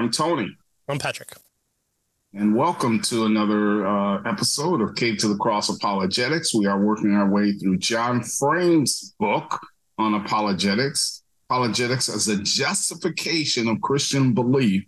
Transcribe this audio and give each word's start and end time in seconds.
I'm 0.00 0.10
Tony. 0.10 0.56
I'm 0.88 0.98
Patrick. 0.98 1.34
And 2.32 2.56
welcome 2.56 3.02
to 3.02 3.26
another 3.26 3.86
uh, 3.86 4.22
episode 4.22 4.80
of 4.80 4.94
Cave 4.94 5.18
to 5.18 5.28
the 5.28 5.36
Cross 5.36 5.68
Apologetics. 5.68 6.54
We 6.54 6.64
are 6.64 6.80
working 6.80 7.12
our 7.12 7.28
way 7.28 7.52
through 7.52 7.76
John 7.76 8.22
Frame's 8.22 9.14
book 9.18 9.60
on 9.98 10.14
apologetics, 10.14 11.22
apologetics 11.50 12.08
as 12.08 12.28
a 12.28 12.38
justification 12.42 13.68
of 13.68 13.82
Christian 13.82 14.32
belief. 14.32 14.84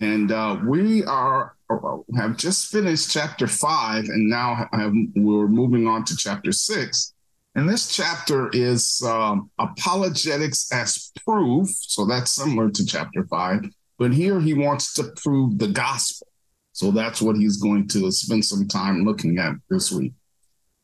And 0.00 0.30
uh, 0.30 0.58
we 0.66 1.02
are 1.04 1.56
uh, 1.70 1.96
have 2.18 2.36
just 2.36 2.70
finished 2.70 3.10
chapter 3.10 3.46
five, 3.46 4.04
and 4.04 4.28
now 4.28 4.68
have, 4.74 4.92
we're 5.14 5.48
moving 5.48 5.86
on 5.86 6.04
to 6.04 6.14
chapter 6.14 6.52
six. 6.52 7.14
And 7.54 7.66
this 7.66 7.96
chapter 7.96 8.50
is 8.52 9.00
um, 9.00 9.50
apologetics 9.58 10.70
as 10.72 11.10
proof. 11.24 11.70
So 11.70 12.04
that's 12.04 12.32
similar 12.32 12.68
to 12.68 12.84
chapter 12.84 13.24
five. 13.30 13.64
But 13.98 14.12
here 14.12 14.40
he 14.40 14.54
wants 14.54 14.94
to 14.94 15.04
prove 15.16 15.58
the 15.58 15.68
gospel. 15.68 16.28
So 16.72 16.90
that's 16.90 17.22
what 17.22 17.36
he's 17.36 17.56
going 17.56 17.88
to 17.88 18.10
spend 18.12 18.44
some 18.44 18.68
time 18.68 19.04
looking 19.04 19.38
at 19.38 19.54
this 19.70 19.90
week. 19.90 20.12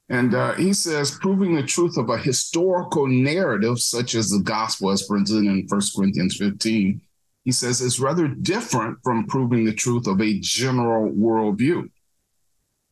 And 0.08 0.34
uh, 0.34 0.54
he 0.54 0.72
says, 0.72 1.18
proving 1.20 1.54
the 1.54 1.62
truth 1.62 1.96
of 1.96 2.10
a 2.10 2.18
historical 2.18 3.06
narrative, 3.06 3.78
such 3.78 4.14
as 4.14 4.28
the 4.28 4.40
gospel 4.40 4.90
as 4.90 5.02
presented 5.02 5.46
in 5.46 5.66
1 5.68 5.80
Corinthians 5.96 6.36
15, 6.36 7.00
he 7.44 7.52
says, 7.52 7.80
is 7.80 8.00
rather 8.00 8.28
different 8.28 8.98
from 9.02 9.26
proving 9.26 9.64
the 9.64 9.72
truth 9.72 10.06
of 10.06 10.20
a 10.20 10.38
general 10.40 11.10
worldview. 11.12 11.88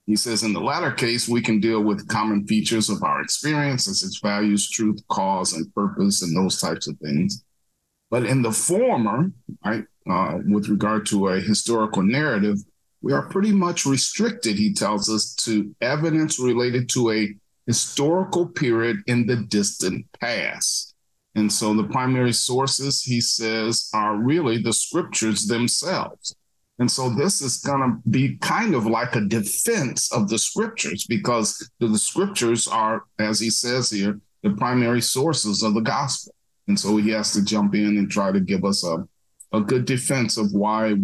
He 0.06 0.16
says, 0.16 0.42
in 0.42 0.52
the 0.52 0.60
latter 0.60 0.91
case, 0.91 1.28
we 1.28 1.41
can 1.41 1.60
deal 1.60 1.82
with 1.82 2.08
common 2.08 2.46
features 2.46 2.91
of 2.91 3.02
our 3.02 3.22
experience, 3.22 3.86
as 3.88 4.02
its 4.02 4.18
values, 4.18 4.68
truth, 4.68 5.00
cause, 5.08 5.52
and 5.52 5.72
purpose, 5.74 6.22
and 6.22 6.36
those 6.36 6.60
types 6.60 6.88
of 6.88 6.98
things. 6.98 7.44
But 8.11 8.25
in 8.25 8.42
the 8.42 8.53
former, 8.53 9.30
right, 9.64 9.84
uh, 10.08 10.39
with 10.47 10.69
regard 10.69 11.06
to 11.06 11.28
a 11.28 11.41
historical 11.41 12.03
narrative, 12.03 12.58
we 13.03 13.12
are 13.12 13.28
pretty 13.28 13.53
much 13.53 13.86
restricted, 13.86 14.56
he 14.56 14.75
tells 14.75 15.08
us, 15.08 15.34
to 15.44 15.75
evidence 15.80 16.38
related 16.38 16.88
to 16.91 17.12
a 17.12 17.34
historical 17.66 18.47
period 18.47 18.98
in 19.06 19.27
the 19.27 19.36
distant 19.36 20.05
past. 20.20 20.94
And 21.36 21.50
so 21.50 21.72
the 21.72 21.84
primary 21.84 22.33
sources, 22.33 23.03
he 23.03 23.20
says, 23.20 23.88
are 23.94 24.16
really 24.16 24.58
the 24.58 24.72
scriptures 24.72 25.47
themselves. 25.47 26.34
And 26.81 26.91
so 26.91 27.11
this 27.11 27.41
is 27.42 27.58
going 27.58 27.81
to 27.81 28.08
be 28.08 28.36
kind 28.38 28.75
of 28.75 28.86
like 28.86 29.14
a 29.14 29.20
defense 29.20 30.11
of 30.12 30.28
the 30.28 30.38
scriptures 30.38 31.06
because 31.06 31.70
the 31.78 31.97
scriptures 31.98 32.66
are, 32.66 33.05
as 33.19 33.38
he 33.38 33.50
says 33.50 33.91
here, 33.91 34.19
the 34.42 34.50
primary 34.50 35.03
sources 35.03 35.62
of 35.62 35.75
the 35.75 35.83
gospel. 35.83 36.34
And 36.70 36.78
so 36.78 36.98
he 36.98 37.10
has 37.10 37.32
to 37.32 37.44
jump 37.44 37.74
in 37.74 37.98
and 37.98 38.08
try 38.08 38.30
to 38.30 38.38
give 38.38 38.64
us 38.64 38.86
a, 38.86 39.04
a 39.52 39.60
good 39.60 39.86
defense 39.86 40.36
of 40.36 40.52
why 40.52 40.94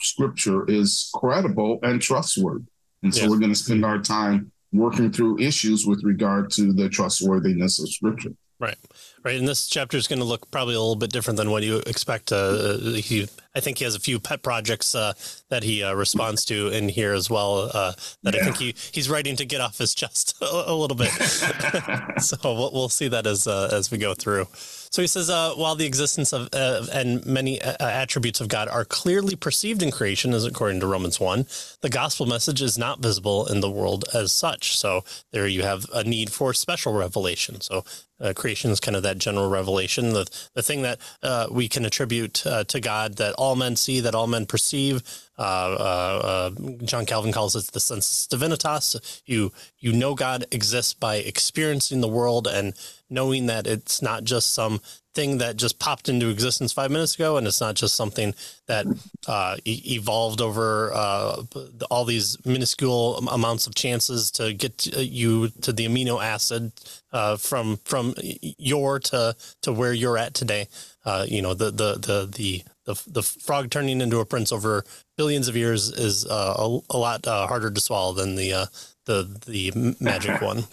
scripture 0.00 0.64
is 0.66 1.10
credible 1.14 1.78
and 1.82 2.00
trustworthy. 2.00 2.64
And 3.02 3.14
so 3.14 3.20
yes. 3.20 3.30
we're 3.30 3.38
going 3.38 3.52
to 3.52 3.58
spend 3.58 3.84
our 3.84 3.98
time 3.98 4.50
working 4.72 5.12
through 5.12 5.38
issues 5.38 5.86
with 5.86 6.02
regard 6.04 6.50
to 6.52 6.72
the 6.72 6.88
trustworthiness 6.88 7.78
of 7.80 7.90
scripture. 7.90 8.30
Right, 8.58 8.78
right. 9.22 9.36
And 9.36 9.46
this 9.46 9.66
chapter 9.66 9.98
is 9.98 10.08
going 10.08 10.20
to 10.20 10.24
look 10.24 10.50
probably 10.50 10.74
a 10.74 10.80
little 10.80 10.96
bit 10.96 11.12
different 11.12 11.36
than 11.36 11.50
what 11.50 11.62
you 11.64 11.82
expect. 11.86 12.32
Uh, 12.32 12.78
he, 12.94 13.28
I 13.54 13.60
think 13.60 13.76
he 13.76 13.84
has 13.84 13.94
a 13.94 14.00
few 14.00 14.18
pet 14.18 14.42
projects 14.42 14.94
uh, 14.94 15.12
that 15.50 15.64
he 15.64 15.82
uh, 15.82 15.92
responds 15.92 16.46
to 16.46 16.68
in 16.68 16.88
here 16.88 17.12
as 17.12 17.28
well. 17.28 17.70
Uh, 17.74 17.92
that 18.22 18.34
yeah. 18.34 18.40
I 18.40 18.44
think 18.44 18.56
he 18.56 18.74
he's 18.90 19.10
writing 19.10 19.36
to 19.36 19.44
get 19.44 19.60
off 19.60 19.76
his 19.76 19.94
chest 19.94 20.38
a, 20.42 20.64
a 20.66 20.74
little 20.74 20.96
bit. 20.96 21.10
so 22.22 22.36
we'll, 22.42 22.72
we'll 22.72 22.88
see 22.88 23.08
that 23.08 23.26
as 23.26 23.46
uh, 23.46 23.68
as 23.70 23.90
we 23.90 23.98
go 23.98 24.14
through. 24.14 24.46
So 24.90 25.02
he 25.02 25.08
says, 25.08 25.30
uh, 25.30 25.54
while 25.54 25.76
the 25.76 25.86
existence 25.86 26.32
of 26.32 26.48
uh, 26.52 26.84
and 26.92 27.24
many 27.24 27.62
uh, 27.62 27.76
attributes 27.78 28.40
of 28.40 28.48
God 28.48 28.66
are 28.68 28.84
clearly 28.84 29.36
perceived 29.36 29.82
in 29.82 29.92
creation, 29.92 30.34
as 30.34 30.44
according 30.44 30.80
to 30.80 30.88
Romans 30.88 31.20
1, 31.20 31.46
the 31.80 31.88
gospel 31.88 32.26
message 32.26 32.60
is 32.60 32.76
not 32.76 32.98
visible 32.98 33.46
in 33.46 33.60
the 33.60 33.70
world 33.70 34.04
as 34.12 34.32
such. 34.32 34.76
So 34.76 35.04
there 35.30 35.46
you 35.46 35.62
have 35.62 35.86
a 35.94 36.02
need 36.02 36.32
for 36.32 36.52
special 36.52 36.92
revelation. 36.92 37.60
So 37.60 37.84
uh, 38.20 38.32
creation 38.34 38.70
is 38.70 38.80
kind 38.80 38.96
of 38.96 39.02
that 39.02 39.18
general 39.18 39.48
revelation, 39.48 40.12
the, 40.12 40.26
the 40.54 40.62
thing 40.62 40.82
that 40.82 40.98
uh, 41.22 41.46
we 41.50 41.68
can 41.68 41.84
attribute 41.84 42.46
uh, 42.46 42.64
to 42.64 42.80
God 42.80 43.16
that 43.16 43.34
all 43.34 43.56
men 43.56 43.76
see, 43.76 44.00
that 44.00 44.14
all 44.14 44.26
men 44.26 44.46
perceive. 44.46 45.02
John 45.38 47.06
Calvin 47.06 47.32
calls 47.32 47.56
it 47.56 47.72
the 47.72 47.80
sensus 47.80 48.26
divinitatis. 48.26 49.22
You, 49.24 49.52
you 49.78 49.92
know 49.92 50.14
God 50.14 50.44
exists 50.50 50.92
by 50.92 51.16
experiencing 51.16 52.00
the 52.02 52.08
world 52.08 52.46
and 52.46 52.74
knowing 53.08 53.46
that 53.46 53.66
it's 53.66 54.02
not 54.02 54.24
just 54.24 54.52
some 54.52 54.80
thing 55.14 55.38
that 55.38 55.56
just 55.56 55.78
popped 55.78 56.08
into 56.08 56.28
existence 56.28 56.72
five 56.72 56.90
minutes 56.90 57.14
ago, 57.14 57.36
and 57.36 57.46
it's 57.46 57.60
not 57.60 57.74
just 57.74 57.96
something 57.96 58.34
that 58.66 58.86
uh, 59.26 59.56
e- 59.64 59.82
evolved 59.96 60.40
over 60.40 60.92
uh, 60.94 61.42
all 61.90 62.04
these 62.04 62.36
minuscule 62.44 63.18
amounts 63.28 63.66
of 63.66 63.74
chances 63.74 64.30
to 64.32 64.52
get 64.52 64.88
uh, 64.96 65.00
you 65.00 65.48
to 65.62 65.72
the 65.72 65.86
amino 65.86 66.22
acid 66.22 66.72
uh, 67.12 67.36
from 67.36 67.78
from 67.84 68.14
your 68.58 68.98
to 69.00 69.34
to 69.62 69.72
where 69.72 69.92
you're 69.92 70.18
at 70.18 70.34
today. 70.34 70.68
Uh, 71.04 71.24
you 71.28 71.42
know 71.42 71.54
the 71.54 71.70
the 71.70 71.94
the 71.94 72.26
the 72.26 72.62
the, 72.84 73.02
the 73.06 73.22
frog 73.22 73.70
turning 73.70 74.00
into 74.00 74.18
a 74.20 74.24
prince 74.24 74.52
over 74.52 74.84
billions 75.16 75.48
of 75.48 75.56
years 75.56 75.90
is 75.90 76.26
uh, 76.26 76.54
a, 76.56 76.78
a 76.90 76.98
lot 76.98 77.26
harder 77.26 77.70
to 77.70 77.80
swallow 77.80 78.12
than 78.12 78.36
the 78.36 78.68
the 79.06 79.40
the 79.46 79.94
magic 80.00 80.40
one. 80.42 80.64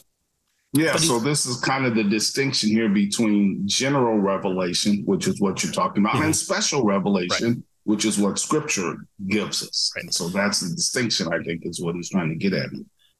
Yeah, 0.77 0.93
but 0.93 1.01
so 1.01 1.19
this 1.19 1.45
is 1.45 1.59
kind 1.59 1.85
of 1.85 1.95
the 1.95 2.03
distinction 2.03 2.69
here 2.69 2.89
between 2.89 3.67
general 3.67 4.19
revelation, 4.19 5.03
which 5.05 5.27
is 5.27 5.41
what 5.41 5.63
you're 5.63 5.73
talking 5.73 6.03
about, 6.03 6.15
mm-hmm. 6.15 6.25
and 6.25 6.35
special 6.35 6.83
revelation, 6.85 7.47
right. 7.47 7.63
which 7.85 8.05
is 8.05 8.19
what 8.19 8.37
scripture 8.37 8.97
gives 9.27 9.63
us. 9.63 9.91
Right. 9.95 10.13
So 10.13 10.29
that's 10.29 10.59
the 10.61 10.75
distinction, 10.75 11.33
I 11.33 11.39
think, 11.43 11.65
is 11.65 11.81
what 11.81 11.95
he's 11.95 12.09
trying 12.09 12.29
to 12.29 12.35
get 12.35 12.53
at. 12.53 12.69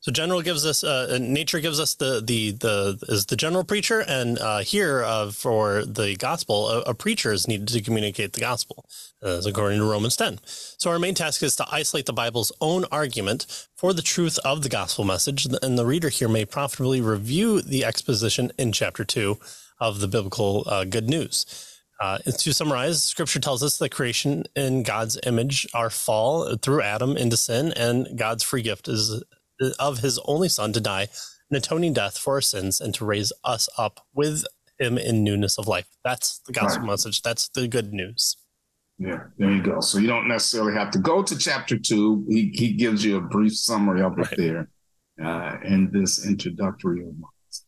So 0.08 0.14
general 0.14 0.42
gives 0.42 0.66
us 0.66 0.86
uh, 0.86 1.18
nature 1.20 1.60
gives 1.60 1.82
us 1.82 1.96
the 1.96 2.22
the 2.26 2.52
the 2.52 2.98
is 3.10 3.26
the 3.26 3.36
general 3.36 3.66
preacher, 3.66 4.00
and 4.08 4.40
uh, 4.40 4.60
here 4.60 5.04
uh, 5.04 5.32
for 5.32 5.84
the 5.84 6.16
gospel, 6.16 6.70
a, 6.70 6.80
a, 6.84 6.94
preacher 6.94 7.34
is 7.34 7.46
needed 7.46 7.68
to 7.68 7.82
communicate 7.82 8.32
the 8.32 8.40
gospel, 8.40 8.86
as 9.22 9.46
according 9.46 9.80
to 9.80 9.84
Romans 9.84 10.16
ten. 10.16 10.40
So 10.46 10.92
our 10.92 10.98
main 10.98 11.14
task 11.14 11.44
is 11.44 11.58
to 11.58 11.66
isolate 11.70 12.06
the 12.06 12.14
Bible's 12.14 12.54
own 12.62 12.86
argument 12.90 13.68
for 13.76 13.92
the 13.92 14.02
truth 14.02 14.40
of 14.46 14.64
the 14.64 14.70
gospel 14.70 15.04
message, 15.04 15.46
and 15.46 15.78
the 15.78 15.86
reader 15.86 16.08
here 16.08 16.30
may 16.30 16.46
profitably 16.46 17.02
review 17.02 17.62
the 17.62 17.84
exposition 17.84 18.54
in 18.58 18.72
chapter 18.72 19.04
two 19.04 19.38
of 19.78 20.00
the 20.00 20.08
biblical 20.08 20.64
uh, 20.68 20.86
good 20.86 21.10
news. 21.10 21.46
Uh, 22.00 22.20
to 22.20 22.54
summarize, 22.54 23.04
Scripture 23.04 23.42
tells 23.42 23.62
us 23.62 23.78
that 23.80 23.90
creation 23.90 24.46
in 24.56 24.84
God's 24.84 25.20
image, 25.26 25.68
our 25.74 25.90
fall 25.90 26.56
through 26.56 26.82
Adam 26.82 27.18
into 27.18 27.36
sin, 27.36 27.74
and 27.76 28.18
God's 28.18 28.44
free 28.44 28.62
gift 28.62 28.88
is 28.88 29.22
of 29.80 30.00
his 30.00 30.20
only 30.26 30.50
son 30.50 30.74
to 30.74 30.82
die 30.82 31.08
an 31.50 31.58
atoning 31.58 31.94
death 31.94 32.18
for 32.18 32.34
our 32.34 32.42
sins 32.42 32.82
and 32.82 32.94
to 32.96 33.06
raise 33.06 33.32
us 33.44 33.70
up 33.78 34.06
with 34.14 34.46
him 34.80 34.98
in 34.98 35.24
newness 35.24 35.58
of 35.58 35.68
life. 35.68 35.88
That's 36.04 36.40
the 36.46 36.54
gospel 36.54 36.84
right. 36.84 36.92
message. 36.92 37.22
That's 37.22 37.50
the 37.50 37.68
good 37.68 37.94
news. 37.94 38.38
Yeah, 39.00 39.24
there 39.38 39.52
you 39.52 39.62
go. 39.62 39.80
So 39.80 40.00
you 40.00 40.08
don't 40.08 40.28
necessarily 40.28 40.74
have 40.74 40.92
to 40.92 41.00
go 41.00 41.22
to 41.22 41.38
chapter 41.38 41.78
two. 41.78 42.26
He, 42.30 42.52
he 42.54 42.74
gives 42.74 43.06
you 43.06 43.18
a 43.18 43.22
brief 43.22 43.56
summary 43.56 44.02
of 44.02 44.18
it 44.18 44.34
there 44.38 44.70
uh, 45.24 45.58
in 45.64 45.92
this 45.92 46.26
introductory 46.26 47.00
remarks. 47.00 47.66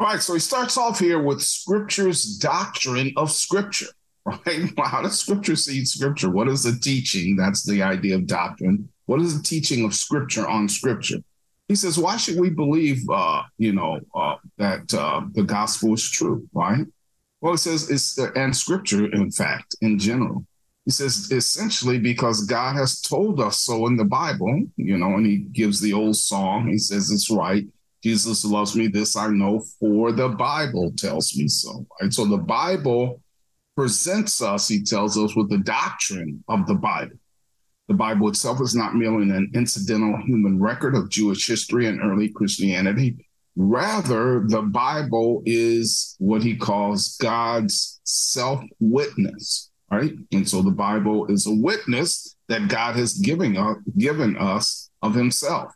All 0.00 0.08
right, 0.08 0.20
so 0.20 0.34
he 0.34 0.40
starts 0.40 0.76
off 0.76 0.98
here 0.98 1.22
with 1.22 1.40
Scripture's 1.40 2.36
doctrine 2.36 3.12
of 3.16 3.30
Scripture. 3.30 3.86
Right? 4.26 4.72
How 4.78 5.02
does 5.02 5.20
Scripture 5.20 5.54
see 5.54 5.84
Scripture? 5.84 6.30
What 6.30 6.48
is 6.48 6.62
the 6.62 6.78
teaching? 6.80 7.36
That's 7.36 7.62
the 7.62 7.82
idea 7.82 8.14
of 8.14 8.26
doctrine. 8.26 8.88
What 9.06 9.20
is 9.20 9.36
the 9.36 9.42
teaching 9.42 9.84
of 9.84 9.94
Scripture 9.94 10.48
on 10.48 10.68
Scripture? 10.68 11.18
He 11.68 11.74
says, 11.74 11.98
why 11.98 12.16
should 12.16 12.38
we 12.38 12.50
believe, 12.50 13.02
uh, 13.10 13.42
you 13.58 13.72
know, 13.72 14.00
uh, 14.14 14.36
that 14.58 14.92
uh, 14.92 15.22
the 15.32 15.42
gospel 15.42 15.94
is 15.94 16.10
true, 16.10 16.46
right? 16.52 16.86
Well, 17.40 17.54
it 17.54 17.58
says 17.58 17.90
it's 17.90 18.18
and 18.36 18.56
Scripture, 18.56 19.12
in 19.12 19.30
fact, 19.30 19.76
in 19.80 19.98
general. 19.98 20.46
He 20.84 20.90
says 20.90 21.30
essentially 21.32 21.98
because 21.98 22.44
God 22.44 22.76
has 22.76 23.00
told 23.00 23.40
us 23.40 23.60
so 23.60 23.86
in 23.86 23.96
the 23.96 24.04
Bible, 24.04 24.64
you 24.76 24.98
know, 24.98 25.14
and 25.14 25.26
he 25.26 25.38
gives 25.38 25.80
the 25.80 25.94
old 25.94 26.16
song. 26.16 26.68
He 26.68 26.78
says 26.78 27.10
it's 27.10 27.30
right. 27.30 27.66
Jesus 28.02 28.44
loves 28.44 28.76
me. 28.76 28.88
This 28.88 29.16
I 29.16 29.28
know, 29.28 29.62
for 29.80 30.12
the 30.12 30.28
Bible 30.28 30.92
tells 30.96 31.34
me 31.36 31.48
so. 31.48 31.86
Right. 32.00 32.12
So 32.12 32.26
the 32.26 32.36
Bible 32.36 33.22
presents 33.74 34.42
us, 34.42 34.68
he 34.68 34.82
tells 34.82 35.16
us, 35.18 35.34
with 35.34 35.48
the 35.48 35.58
doctrine 35.58 36.44
of 36.48 36.66
the 36.66 36.74
Bible. 36.74 37.16
The 37.88 37.94
Bible 37.94 38.28
itself 38.28 38.60
is 38.62 38.74
not 38.74 38.94
merely 38.94 39.28
an 39.28 39.50
incidental 39.54 40.16
human 40.24 40.58
record 40.60 40.94
of 40.94 41.10
Jewish 41.10 41.46
history 41.46 41.86
and 41.86 42.00
early 42.00 42.28
Christianity. 42.30 43.16
Rather, 43.56 44.44
the 44.46 44.62
Bible 44.62 45.42
is 45.44 46.16
what 46.18 46.42
he 46.42 46.56
calls 46.56 47.16
God's 47.18 48.00
self 48.04 48.64
witness, 48.80 49.70
right? 49.90 50.12
And 50.32 50.48
so 50.48 50.62
the 50.62 50.70
Bible 50.70 51.26
is 51.26 51.46
a 51.46 51.54
witness 51.54 52.36
that 52.48 52.68
God 52.68 52.96
has 52.96 53.14
given, 53.18 53.56
uh, 53.56 53.74
given 53.98 54.36
us 54.38 54.90
of 55.02 55.14
himself. 55.14 55.72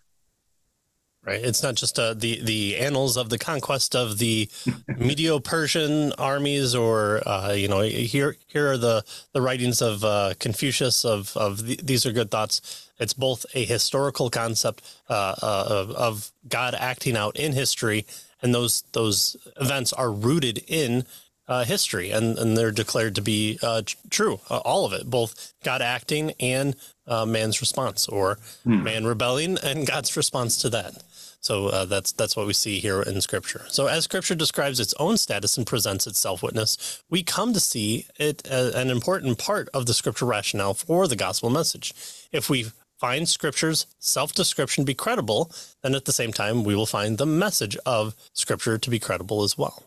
Right. 1.28 1.44
It's 1.44 1.62
not 1.62 1.74
just 1.74 1.98
uh, 1.98 2.14
the 2.14 2.40
the 2.42 2.78
annals 2.78 3.18
of 3.18 3.28
the 3.28 3.38
conquest 3.38 3.94
of 3.94 4.16
the 4.16 4.48
Medo-Persian 4.96 6.14
armies, 6.14 6.74
or 6.74 7.20
uh, 7.28 7.52
you 7.52 7.68
know, 7.68 7.82
here 7.82 8.38
here 8.46 8.72
are 8.72 8.78
the 8.78 9.04
the 9.34 9.42
writings 9.42 9.82
of 9.82 10.02
uh, 10.04 10.32
Confucius 10.38 11.04
of 11.04 11.36
of 11.36 11.66
the, 11.66 11.78
these 11.82 12.06
are 12.06 12.12
good 12.12 12.30
thoughts. 12.30 12.88
It's 12.98 13.12
both 13.12 13.44
a 13.52 13.66
historical 13.66 14.30
concept 14.30 14.82
uh, 15.10 15.34
uh, 15.42 15.64
of, 15.68 15.90
of 15.90 16.32
God 16.48 16.74
acting 16.74 17.14
out 17.14 17.36
in 17.36 17.52
history, 17.52 18.06
and 18.40 18.54
those 18.54 18.84
those 18.92 19.36
events 19.60 19.92
are 19.92 20.10
rooted 20.10 20.64
in 20.66 21.04
uh, 21.46 21.64
history, 21.64 22.10
and, 22.10 22.38
and 22.38 22.56
they're 22.56 22.70
declared 22.70 23.14
to 23.16 23.22
be 23.22 23.58
uh, 23.62 23.82
true. 24.10 24.40
Uh, 24.50 24.58
all 24.58 24.86
of 24.86 24.94
it, 24.94 25.10
both 25.10 25.52
God 25.62 25.82
acting 25.82 26.32
and 26.38 26.74
uh, 27.06 27.24
man's 27.24 27.60
response, 27.60 28.06
or 28.08 28.38
hmm. 28.64 28.82
man 28.82 29.06
rebelling 29.06 29.58
and 29.62 29.86
God's 29.92 30.16
response 30.16 30.56
to 30.62 30.70
that. 30.70 31.02
So 31.40 31.68
uh, 31.68 31.84
that's 31.84 32.12
that's 32.12 32.36
what 32.36 32.46
we 32.46 32.52
see 32.52 32.80
here 32.80 33.02
in 33.02 33.20
Scripture. 33.20 33.64
So 33.68 33.86
as 33.86 34.04
Scripture 34.04 34.34
describes 34.34 34.80
its 34.80 34.94
own 34.94 35.16
status 35.16 35.56
and 35.56 35.66
presents 35.66 36.06
its 36.06 36.18
self 36.18 36.42
witness, 36.42 37.02
we 37.08 37.22
come 37.22 37.52
to 37.52 37.60
see 37.60 38.06
it 38.18 38.46
as 38.46 38.74
an 38.74 38.90
important 38.90 39.38
part 39.38 39.68
of 39.72 39.86
the 39.86 39.94
Scripture 39.94 40.26
rationale 40.26 40.74
for 40.74 41.06
the 41.06 41.16
gospel 41.16 41.50
message. 41.50 41.94
If 42.32 42.50
we 42.50 42.66
find 42.98 43.28
Scripture's 43.28 43.86
self 43.98 44.34
description 44.34 44.84
be 44.84 44.94
credible, 44.94 45.52
then 45.82 45.94
at 45.94 46.04
the 46.04 46.12
same 46.12 46.32
time 46.32 46.64
we 46.64 46.74
will 46.74 46.86
find 46.86 47.18
the 47.18 47.26
message 47.26 47.76
of 47.86 48.14
Scripture 48.32 48.78
to 48.78 48.90
be 48.90 48.98
credible 48.98 49.42
as 49.42 49.56
well. 49.56 49.84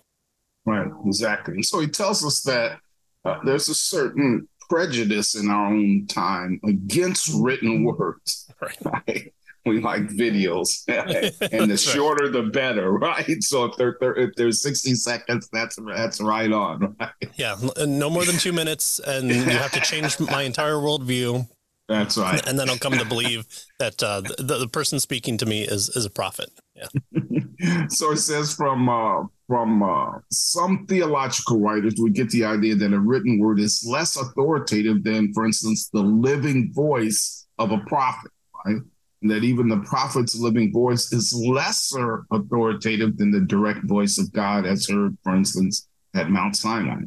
Right, 0.66 0.88
exactly. 1.06 1.56
And 1.56 1.66
so 1.66 1.80
he 1.80 1.88
tells 1.88 2.26
us 2.26 2.42
that 2.44 2.80
uh, 3.26 3.40
there's 3.44 3.68
a 3.68 3.76
certain 3.76 4.48
prejudice 4.70 5.36
in 5.36 5.50
our 5.50 5.68
own 5.68 6.08
time 6.08 6.60
against 6.66 7.30
written 7.36 7.84
words. 7.84 8.50
Right. 8.62 8.78
right? 8.86 9.34
We 9.66 9.80
like 9.80 10.08
videos, 10.08 10.84
and 11.52 11.70
the 11.70 11.78
shorter 11.78 12.30
the 12.30 12.44
better, 12.44 12.92
right? 12.98 13.44
So 13.44 13.66
if, 13.66 13.78
they're, 13.78 13.98
they're, 14.00 14.16
if 14.16 14.36
there's 14.36 14.62
60 14.62 14.96
seconds, 14.96 15.50
that's 15.52 15.78
that's 15.94 16.22
right 16.22 16.52
on, 16.52 16.96
right? 17.00 17.12
Yeah, 17.36 17.56
no 17.86 18.10
more 18.10 18.26
than 18.26 18.38
two 18.38 18.54
minutes, 18.54 19.00
and 19.00 19.30
you 19.30 19.44
have 19.44 19.72
to 19.72 19.82
change 19.82 20.20
my 20.20 20.44
entire 20.44 20.76
worldview. 20.76 21.48
That's 21.88 22.18
right. 22.18 22.46
And 22.48 22.58
then 22.58 22.70
I'll 22.70 22.78
come 22.78 22.94
to 22.94 23.06
believe 23.06 23.46
that 23.78 24.02
uh, 24.02 24.22
the, 24.22 24.58
the 24.60 24.68
person 24.68 25.00
speaking 25.00 25.38
to 25.38 25.46
me 25.46 25.64
is 25.64 25.90
is 25.90 26.06
a 26.06 26.10
prophet. 26.10 26.50
Yeah. 26.76 26.88
so 27.90 28.12
it 28.12 28.18
says 28.18 28.56
from 28.56 28.88
uh, 28.88 29.24
from 29.52 29.84
uh, 29.84 30.20
some 30.32 30.86
theological 30.88 31.60
writers, 31.60 31.96
we 32.02 32.10
get 32.10 32.30
the 32.30 32.46
idea 32.46 32.74
that 32.74 32.94
a 32.94 33.00
written 33.00 33.38
word 33.38 33.60
is 33.60 33.86
less 33.86 34.16
authoritative 34.16 35.04
than, 35.04 35.34
for 35.34 35.46
instance, 35.46 35.90
the 35.90 36.02
living 36.02 36.72
voice 36.72 37.48
of 37.60 37.74
a 37.74 37.80
prophet, 37.80 38.32
right? 38.66 38.78
And 39.22 39.30
that 39.30 39.44
even 39.44 39.68
the 39.68 39.78
prophet's 39.78 40.36
living 40.36 40.74
voice 40.74 41.14
is 41.14 41.34
lesser 41.34 42.26
authoritative 42.32 43.18
than 43.18 43.32
the 43.32 43.42
direct 43.42 43.84
voice 43.84 44.18
of 44.18 44.32
God, 44.32 44.66
as 44.66 44.90
heard, 44.90 45.18
for 45.24 45.36
instance, 45.36 45.88
at 46.16 46.30
Mount 46.30 46.56
Sinai. 46.56 47.02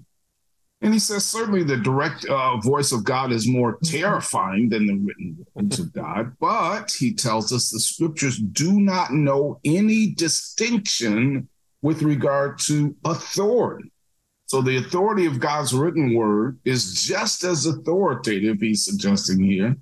And 0.80 0.92
he 0.92 0.98
says 0.98 1.24
certainly 1.24 1.62
the 1.62 1.78
direct 1.78 2.26
uh, 2.26 2.58
voice 2.58 2.92
of 2.92 3.04
God 3.04 3.32
is 3.32 3.48
more 3.48 3.78
terrifying 3.84 4.68
than 4.68 4.86
the 4.86 4.94
written 4.94 5.46
words 5.54 5.78
of 5.78 5.92
God, 5.94 6.36
but 6.38 6.92
he 6.92 7.14
tells 7.14 7.54
us 7.54 7.70
the 7.70 7.80
scriptures 7.80 8.38
do 8.38 8.78
not 8.80 9.10
know 9.10 9.60
any 9.64 10.10
distinction 10.10 11.48
with 11.80 12.02
regard 12.02 12.58
to 12.60 12.94
authority. 13.04 13.90
So 14.46 14.60
the 14.60 14.76
authority 14.76 15.24
of 15.24 15.40
God's 15.40 15.72
written 15.72 16.14
word 16.14 16.58
is 16.66 17.02
just 17.02 17.44
as 17.44 17.64
authoritative, 17.64 18.60
he's 18.60 18.84
suggesting 18.84 19.42
here, 19.42 19.76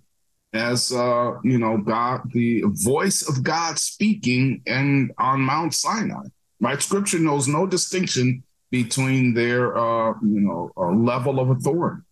as 0.53 0.93
uh, 0.93 1.39
you 1.43 1.59
know, 1.59 1.79
God, 1.79 2.23
the 2.33 2.63
voice 2.67 3.29
of 3.29 3.43
God 3.43 3.79
speaking 3.79 4.63
and 4.67 5.13
on 5.19 5.41
Mount 5.41 5.75
Sinai. 5.75 6.25
Right? 6.61 6.81
Scripture 6.83 7.19
knows 7.19 7.49
no 7.49 7.67
distinction 7.67 8.43
between 8.71 9.35
their 9.35 9.77
uh, 9.77 10.15
you 10.23 10.41
know 10.41 10.71
uh, 10.77 10.91
level 10.91 11.41
of 11.41 11.51
authority. 11.51 12.03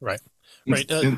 Right. 0.00 0.20
Right, 0.68 0.90
uh, 0.90 1.12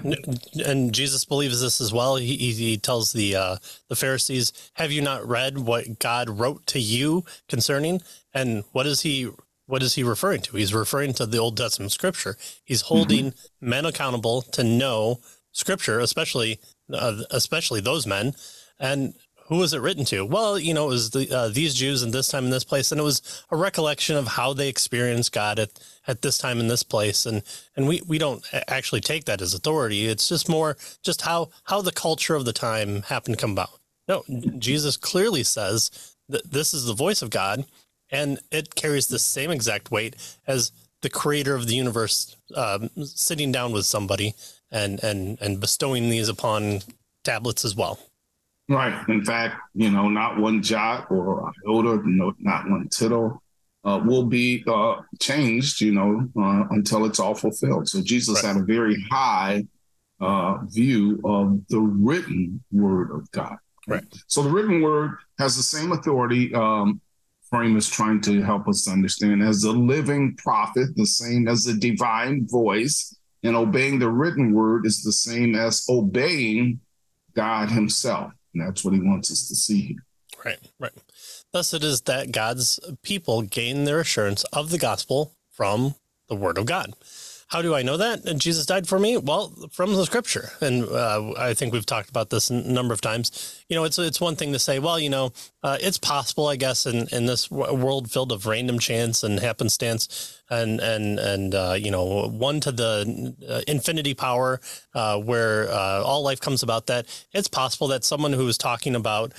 and 0.64 0.94
Jesus 0.94 1.25
believes 1.25 1.61
this 1.61 1.81
as 1.81 1.93
well. 1.93 2.14
He, 2.14 2.37
he 2.37 2.76
tells 2.76 3.12
the 3.12 3.34
uh, 3.34 3.56
the 3.88 3.96
Pharisees, 3.96 4.52
"Have 4.75 4.93
you 4.93 5.02
not 5.02 5.26
read 5.26 5.58
what 5.58 5.99
God 5.99 6.31
wrote 6.31 6.64
to 6.69 6.79
you 6.79 7.25
concerning?" 7.49 8.02
And 8.32 8.62
what 8.70 8.87
is 8.87 9.00
he 9.00 9.29
what 9.67 9.82
is 9.82 9.94
he 9.94 10.05
referring 10.05 10.43
to? 10.43 10.56
He's 10.56 10.75
referring 10.75 11.12
to 11.14 11.26
the 11.26 11.38
Old 11.38 11.56
Testament 11.56 11.93
Scripture. 11.93 12.37
He's 12.64 12.82
holding 12.82 13.32
mm-hmm. 13.32 13.70
men 13.70 13.84
accountable 13.84 14.43
to 14.43 14.62
know 14.62 15.20
Scripture, 15.53 16.01
especially 16.01 16.61
uh, 16.93 17.23
especially 17.31 17.81
those 17.81 18.07
men. 18.07 18.35
And 18.79 19.15
who 19.49 19.59
was 19.59 19.75
it 19.75 19.81
written 19.81 20.05
to? 20.07 20.25
Well, 20.25 20.59
you 20.59 20.73
know, 20.73 20.87
it 20.87 20.91
was 20.91 21.11
the, 21.11 21.31
uh, 21.31 21.49
these 21.49 21.75
Jews 21.75 22.03
in 22.03 22.11
this 22.11 22.29
time 22.29 22.45
in 22.45 22.51
this 22.51 22.65
place, 22.65 22.91
and 22.91 23.01
it 23.01 23.05
was 23.05 23.45
a 23.51 23.57
recollection 23.57 24.17
of 24.17 24.29
how 24.29 24.53
they 24.53 24.69
experienced 24.69 25.33
God 25.33 25.59
at, 25.59 25.71
at 26.07 26.23
this 26.23 26.39
time 26.39 26.59
in 26.59 26.69
this 26.69 26.83
place, 26.83 27.27
and 27.27 27.43
and 27.77 27.87
we 27.87 28.03
we 28.07 28.19
don't 28.19 28.45
actually 28.69 29.01
take 29.01 29.25
that 29.27 29.43
as 29.43 29.55
authority. 29.55 30.07
It's 30.07 30.29
just 30.29 30.49
more 30.49 30.77
just 31.03 31.23
how 31.23 31.51
how 31.65 31.83
the 31.83 31.93
culture 31.93 32.35
of 32.35 32.45
the 32.45 32.53
time 32.53 33.03
happened 33.03 33.37
to 33.37 33.41
come 33.41 33.53
about. 33.53 33.79
No, 34.09 34.25
Jesus 34.59 34.97
clearly 34.97 35.43
says 35.43 36.17
that 36.29 36.51
this 36.51 36.73
is 36.75 36.87
the 36.87 36.95
voice 36.95 37.23
of 37.23 37.31
God, 37.31 37.65
and 38.11 38.39
it 38.51 38.75
carries 38.75 39.09
the 39.09 39.19
same 39.19 39.51
exact 39.51 39.91
weight 39.91 40.17
as 40.47 40.73
the 41.03 41.11
creator 41.11 41.55
of 41.55 41.67
the 41.67 41.75
universe 41.75 42.37
um, 42.55 42.89
sitting 43.05 43.53
down 43.53 43.73
with 43.73 43.85
somebody 43.85 44.35
and 44.73 45.03
and 45.05 45.39
and 45.41 45.61
bestowing 45.61 46.11
these 46.11 46.29
upon 46.29 46.81
tablets 47.23 47.65
as 47.65 47.77
well. 47.77 47.99
Right. 48.69 49.09
In 49.09 49.25
fact, 49.25 49.57
you 49.75 49.91
know, 49.91 50.09
not 50.09 50.39
one 50.39 50.63
jot 50.63 51.11
or 51.11 51.53
iota, 51.67 52.01
no, 52.05 52.35
not 52.39 52.69
one 52.69 52.89
tittle 52.89 53.43
uh, 53.85 54.01
will 54.05 54.25
be 54.25 54.65
uh, 54.67 55.03
changed, 55.21 55.81
you 55.81 55.93
know, 55.93 56.29
uh, 56.37 56.65
until 56.71 57.05
it's 57.05 57.21
all 57.21 57.35
fulfilled. 57.35 57.89
So 57.89 58.01
Jesus 58.01 58.43
right. 58.43 58.55
had 58.55 58.63
a 58.63 58.65
very 58.65 59.05
high 59.11 59.65
uh, 60.21 60.59
view 60.67 61.21
of 61.25 61.61
the 61.69 61.81
written 61.81 62.63
word 62.71 63.11
of 63.11 63.31
God. 63.33 63.57
Right. 63.87 64.05
So 64.29 64.43
the 64.43 64.51
written 64.51 64.81
word 64.81 65.17
has 65.39 65.57
the 65.57 65.63
same 65.63 65.93
authority. 65.93 66.55
Um, 66.55 67.01
Frame 67.51 67.77
is 67.77 67.91
trying 67.91 68.23
to 68.23 68.41
help 68.41 68.67
us 68.67 68.89
understand 68.89 69.43
as 69.43 69.65
a 69.65 69.73
living 69.73 70.35
prophet, 70.37 70.97
the 70.97 71.05
same 71.05 71.49
as 71.49 71.67
a 71.67 71.77
divine 71.77 72.47
voice, 72.49 73.15
and 73.43 73.56
obeying 73.56 73.99
the 73.99 74.11
written 74.11 74.53
word 74.53 74.87
is 74.87 75.03
the 75.03 75.12
same 75.12 75.55
as 75.55 75.85
obeying 75.89 76.81
God 77.34 77.70
Himself. 77.70 78.32
And 78.55 78.67
that's 78.67 78.84
what 78.84 78.94
he 78.94 79.01
wants 79.01 79.31
us 79.31 79.49
to 79.49 79.55
see 79.55 79.81
here. 79.81 80.06
Right, 80.44 80.58
right. 80.79 80.93
Thus, 81.53 81.72
it 81.72 81.84
is 81.84 82.03
that 82.03 82.32
God's 82.32 82.81
people 83.03 83.43
gain 83.43 83.84
their 83.84 84.01
assurance 84.01 84.44
of 84.44 84.70
the 84.70 84.79
gospel 84.79 85.34
from 85.51 85.94
the 86.29 86.34
word 86.34 86.58
of 86.58 86.67
God. 86.67 86.94
How 87.53 87.61
do 87.61 87.75
I 87.75 87.82
know 87.82 87.99
that 87.99 88.25
Jesus 88.39 88.65
died 88.65 88.89
for 88.89 88.99
me? 88.99 89.19
Well, 89.19 89.53
from 89.73 89.93
the 89.93 90.06
scripture, 90.06 90.49
and 90.63 90.89
uh, 90.89 91.35
I 91.37 91.53
think 91.53 91.75
we've 91.75 91.85
talked 91.85 92.09
about 92.09 92.31
this 92.31 92.49
a 92.49 92.55
number 92.55 92.94
of 92.94 93.03
times. 93.03 93.63
You 93.69 93.77
know, 93.77 93.85
it's 93.85 93.99
it's 93.99 94.23
one 94.23 94.37
thing 94.37 94.55
to 94.55 94.59
say, 94.59 94.79
well, 94.79 94.99
you 94.99 95.11
know, 95.11 95.32
uh, 95.63 95.77
it's 95.79 95.99
possible, 95.99 96.47
I 96.47 96.56
guess, 96.56 96.87
in, 96.87 97.09
in 97.09 97.27
this 97.27 97.51
world 97.51 98.11
filled 98.11 98.32
of 98.32 98.47
random 98.47 98.79
chance 98.79 99.23
and 99.23 99.39
happenstance, 99.39 100.41
and 100.49 100.81
and 100.81 101.19
and 101.19 101.55
uh, 101.55 101.77
you 101.79 101.91
know, 101.91 102.27
one 102.27 102.61
to 102.61 102.73
the 102.73 103.37
uh, 103.47 103.61
infinity 103.69 104.15
power, 104.15 104.59
uh, 104.94 105.19
where 105.19 105.71
uh, 105.71 106.03
all 106.03 106.23
life 106.23 106.41
comes 106.41 106.63
about. 106.63 106.87
That 106.87 107.05
it's 107.35 107.49
possible 107.49 107.89
that 107.89 108.03
someone 108.03 108.32
who 108.32 108.49
is 108.49 108.56
talking 108.56 108.97
about 108.97 109.35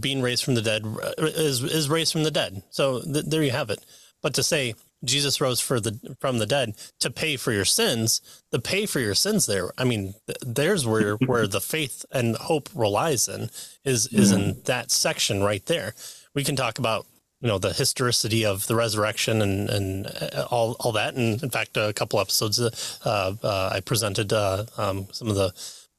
being 0.00 0.22
raised 0.22 0.42
from 0.42 0.56
the 0.56 0.62
dead 0.62 0.82
is 1.18 1.62
is 1.62 1.88
raised 1.88 2.10
from 2.10 2.24
the 2.24 2.32
dead. 2.32 2.64
So 2.70 3.00
th- 3.02 3.26
there 3.26 3.44
you 3.44 3.52
have 3.52 3.70
it. 3.70 3.78
But 4.22 4.34
to 4.34 4.42
say 4.42 4.74
Jesus 5.04 5.40
rose 5.40 5.60
for 5.60 5.80
the 5.80 6.16
from 6.20 6.38
the 6.38 6.46
dead 6.46 6.74
to 7.00 7.10
pay 7.10 7.36
for 7.36 7.52
your 7.52 7.64
sins, 7.64 8.20
the 8.50 8.58
pay 8.58 8.86
for 8.86 9.00
your 9.00 9.14
sins 9.14 9.46
there. 9.46 9.70
I 9.78 9.84
mean, 9.84 10.14
there's 10.40 10.86
where 10.86 11.14
where 11.26 11.46
the 11.46 11.60
faith 11.60 12.04
and 12.12 12.36
hope 12.36 12.68
relies 12.74 13.28
in 13.28 13.50
is 13.84 14.06
is 14.08 14.32
in 14.32 14.40
mm-hmm. 14.40 14.60
that 14.64 14.90
section 14.90 15.42
right 15.42 15.64
there. 15.66 15.94
We 16.34 16.44
can 16.44 16.56
talk 16.56 16.78
about 16.78 17.06
you 17.40 17.48
know 17.48 17.58
the 17.58 17.72
historicity 17.72 18.44
of 18.44 18.66
the 18.66 18.74
resurrection 18.74 19.42
and 19.42 19.68
and 19.68 20.06
uh, 20.06 20.46
all 20.50 20.76
all 20.80 20.92
that. 20.92 21.14
And 21.14 21.42
in 21.42 21.50
fact, 21.50 21.76
a 21.76 21.92
couple 21.92 22.18
episodes 22.20 22.60
uh, 22.60 23.34
uh, 23.42 23.70
I 23.72 23.80
presented 23.80 24.32
uh, 24.32 24.64
um, 24.78 25.08
some 25.12 25.28
of 25.28 25.36
the 25.36 25.52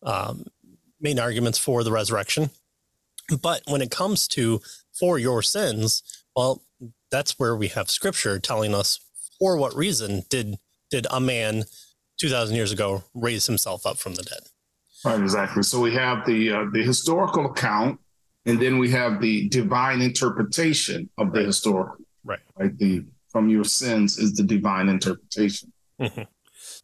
um, 0.03 0.45
main 0.99 1.19
arguments 1.19 1.59
for 1.59 1.83
the 1.83 1.91
resurrection. 1.91 2.49
But 3.41 3.61
when 3.67 3.81
it 3.81 3.91
comes 3.91 4.27
to 4.29 4.61
for 4.93 5.19
your 5.19 5.41
sins, 5.41 6.03
well, 6.35 6.61
that's 7.11 7.39
where 7.39 7.55
we 7.55 7.67
have 7.69 7.89
scripture 7.89 8.39
telling 8.39 8.73
us 8.73 8.99
for 9.39 9.57
what 9.57 9.75
reason 9.75 10.23
did 10.29 10.57
did 10.89 11.07
a 11.11 11.19
man 11.19 11.63
2000 12.19 12.55
years 12.55 12.71
ago 12.71 13.03
raise 13.13 13.47
himself 13.47 13.85
up 13.85 13.97
from 13.97 14.15
the 14.15 14.23
dead. 14.23 14.41
Right 15.03 15.19
exactly. 15.19 15.63
So 15.63 15.79
we 15.79 15.93
have 15.93 16.25
the 16.25 16.51
uh, 16.51 16.65
the 16.71 16.83
historical 16.83 17.45
account 17.45 17.99
and 18.45 18.59
then 18.59 18.77
we 18.77 18.89
have 18.91 19.21
the 19.21 19.49
divine 19.49 20.01
interpretation 20.01 21.09
of 21.17 21.31
the 21.31 21.39
right. 21.39 21.47
historical. 21.47 22.05
Right. 22.23 22.39
Right 22.57 22.77
the 22.77 23.05
from 23.29 23.49
your 23.49 23.65
sins 23.65 24.17
is 24.17 24.33
the 24.33 24.43
divine 24.43 24.87
interpretation. 24.87 25.73
Mm-hmm. 25.99 26.23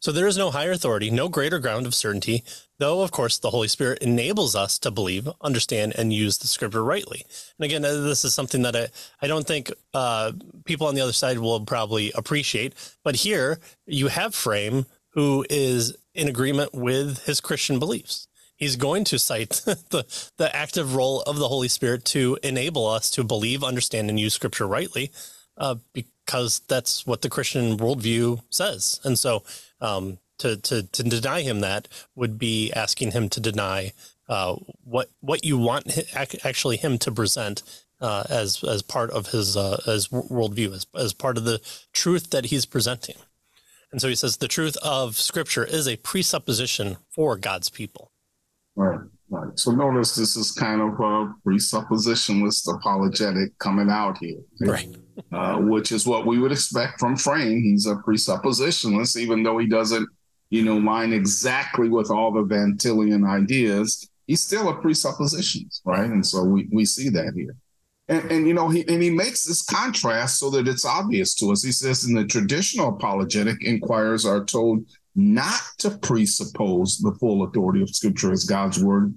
So 0.00 0.12
there 0.12 0.26
is 0.26 0.36
no 0.36 0.50
higher 0.50 0.72
authority, 0.72 1.10
no 1.10 1.28
greater 1.28 1.58
ground 1.58 1.86
of 1.86 1.94
certainty, 1.94 2.44
though, 2.82 3.02
of 3.02 3.12
course, 3.12 3.38
the 3.38 3.50
Holy 3.50 3.68
Spirit 3.68 4.02
enables 4.02 4.56
us 4.56 4.76
to 4.80 4.90
believe, 4.90 5.28
understand, 5.40 5.94
and 5.96 6.12
use 6.12 6.38
the 6.38 6.48
scripture 6.48 6.82
rightly. 6.82 7.24
And 7.56 7.64
again, 7.64 7.84
uh, 7.84 8.00
this 8.00 8.24
is 8.24 8.34
something 8.34 8.62
that 8.62 8.74
I, 8.74 8.88
I 9.20 9.28
don't 9.28 9.46
think 9.46 9.70
uh, 9.94 10.32
people 10.64 10.88
on 10.88 10.96
the 10.96 11.00
other 11.00 11.12
side 11.12 11.38
will 11.38 11.60
probably 11.60 12.10
appreciate. 12.16 12.74
But 13.04 13.14
here 13.14 13.60
you 13.86 14.08
have 14.08 14.34
Frame, 14.34 14.86
who 15.10 15.46
is 15.48 15.96
in 16.12 16.26
agreement 16.26 16.74
with 16.74 17.24
his 17.24 17.40
Christian 17.40 17.78
beliefs. 17.78 18.26
He's 18.56 18.74
going 18.74 19.04
to 19.04 19.18
cite 19.18 19.50
the, 19.90 20.04
the 20.36 20.54
active 20.54 20.96
role 20.96 21.22
of 21.22 21.38
the 21.38 21.46
Holy 21.46 21.68
Spirit 21.68 22.04
to 22.06 22.36
enable 22.42 22.88
us 22.88 23.12
to 23.12 23.22
believe, 23.22 23.62
understand, 23.62 24.10
and 24.10 24.18
use 24.18 24.34
scripture 24.34 24.66
rightly. 24.66 25.12
Uh, 25.56 25.76
because 25.92 26.60
that's 26.66 27.06
what 27.06 27.22
the 27.22 27.28
Christian 27.28 27.76
worldview 27.76 28.42
says. 28.50 28.98
And 29.04 29.16
so 29.16 29.44
um, 29.80 30.18
to, 30.38 30.56
to, 30.56 30.82
to 30.82 31.02
deny 31.02 31.42
him 31.42 31.60
that 31.60 31.88
would 32.14 32.38
be 32.38 32.72
asking 32.72 33.12
him 33.12 33.28
to 33.30 33.40
deny 33.40 33.92
uh, 34.28 34.56
what 34.84 35.10
what 35.20 35.44
you 35.44 35.58
want 35.58 35.98
actually 36.14 36.76
him 36.76 36.96
to 36.96 37.12
present 37.12 37.62
uh, 38.00 38.24
as 38.30 38.62
as 38.64 38.80
part 38.82 39.10
of 39.10 39.28
his 39.28 39.56
uh, 39.56 39.80
as 39.86 40.08
worldview 40.08 40.74
as 40.74 40.86
as 40.94 41.12
part 41.12 41.36
of 41.36 41.44
the 41.44 41.60
truth 41.92 42.30
that 42.30 42.46
he's 42.46 42.64
presenting. 42.64 43.16
And 43.90 44.00
so 44.00 44.08
he 44.08 44.14
says 44.14 44.38
the 44.38 44.48
truth 44.48 44.76
of 44.82 45.16
Scripture 45.16 45.64
is 45.64 45.86
a 45.86 45.96
presupposition 45.96 46.96
for 47.10 47.36
God's 47.36 47.68
people. 47.68 48.10
Right. 48.74 49.00
Right. 49.28 49.58
So 49.58 49.70
notice 49.70 50.14
this 50.14 50.36
is 50.36 50.52
kind 50.52 50.82
of 50.82 50.92
a 51.00 51.34
presuppositionalist 51.46 52.74
apologetic 52.74 53.56
coming 53.58 53.88
out 53.88 54.18
here. 54.18 54.40
Right. 54.60 54.94
Uh, 55.32 55.56
which 55.58 55.90
is 55.90 56.06
what 56.06 56.26
we 56.26 56.38
would 56.38 56.52
expect 56.52 57.00
from 57.00 57.16
Frame. 57.16 57.62
He's 57.62 57.86
a 57.86 57.96
presuppositionalist, 57.96 59.16
even 59.16 59.42
though 59.42 59.56
he 59.56 59.66
doesn't, 59.66 60.06
you 60.52 60.62
know, 60.62 60.76
line 60.76 61.14
exactly 61.14 61.88
with 61.88 62.10
all 62.10 62.30
the 62.30 62.42
Van 62.42 62.76
Tillian 62.76 63.26
ideas. 63.26 64.06
He's 64.26 64.42
still 64.42 64.68
a 64.68 64.74
presuppositionist, 64.74 65.80
right? 65.86 66.10
And 66.10 66.24
so 66.24 66.44
we, 66.44 66.68
we 66.70 66.84
see 66.84 67.08
that 67.08 67.32
here. 67.34 67.56
And, 68.08 68.30
and, 68.30 68.46
you 68.46 68.52
know, 68.52 68.68
he 68.68 68.86
and 68.86 69.02
he 69.02 69.08
makes 69.08 69.44
this 69.44 69.64
contrast 69.64 70.38
so 70.38 70.50
that 70.50 70.68
it's 70.68 70.84
obvious 70.84 71.34
to 71.36 71.52
us. 71.52 71.62
He 71.62 71.72
says 71.72 72.04
in 72.04 72.14
the 72.14 72.26
traditional 72.26 72.90
apologetic, 72.90 73.64
inquirers 73.64 74.26
are 74.26 74.44
told 74.44 74.84
not 75.16 75.62
to 75.78 75.90
presuppose 75.90 76.98
the 76.98 77.16
full 77.18 77.44
authority 77.44 77.80
of 77.80 77.88
Scripture 77.88 78.30
as 78.30 78.44
God's 78.44 78.84
word 78.84 79.14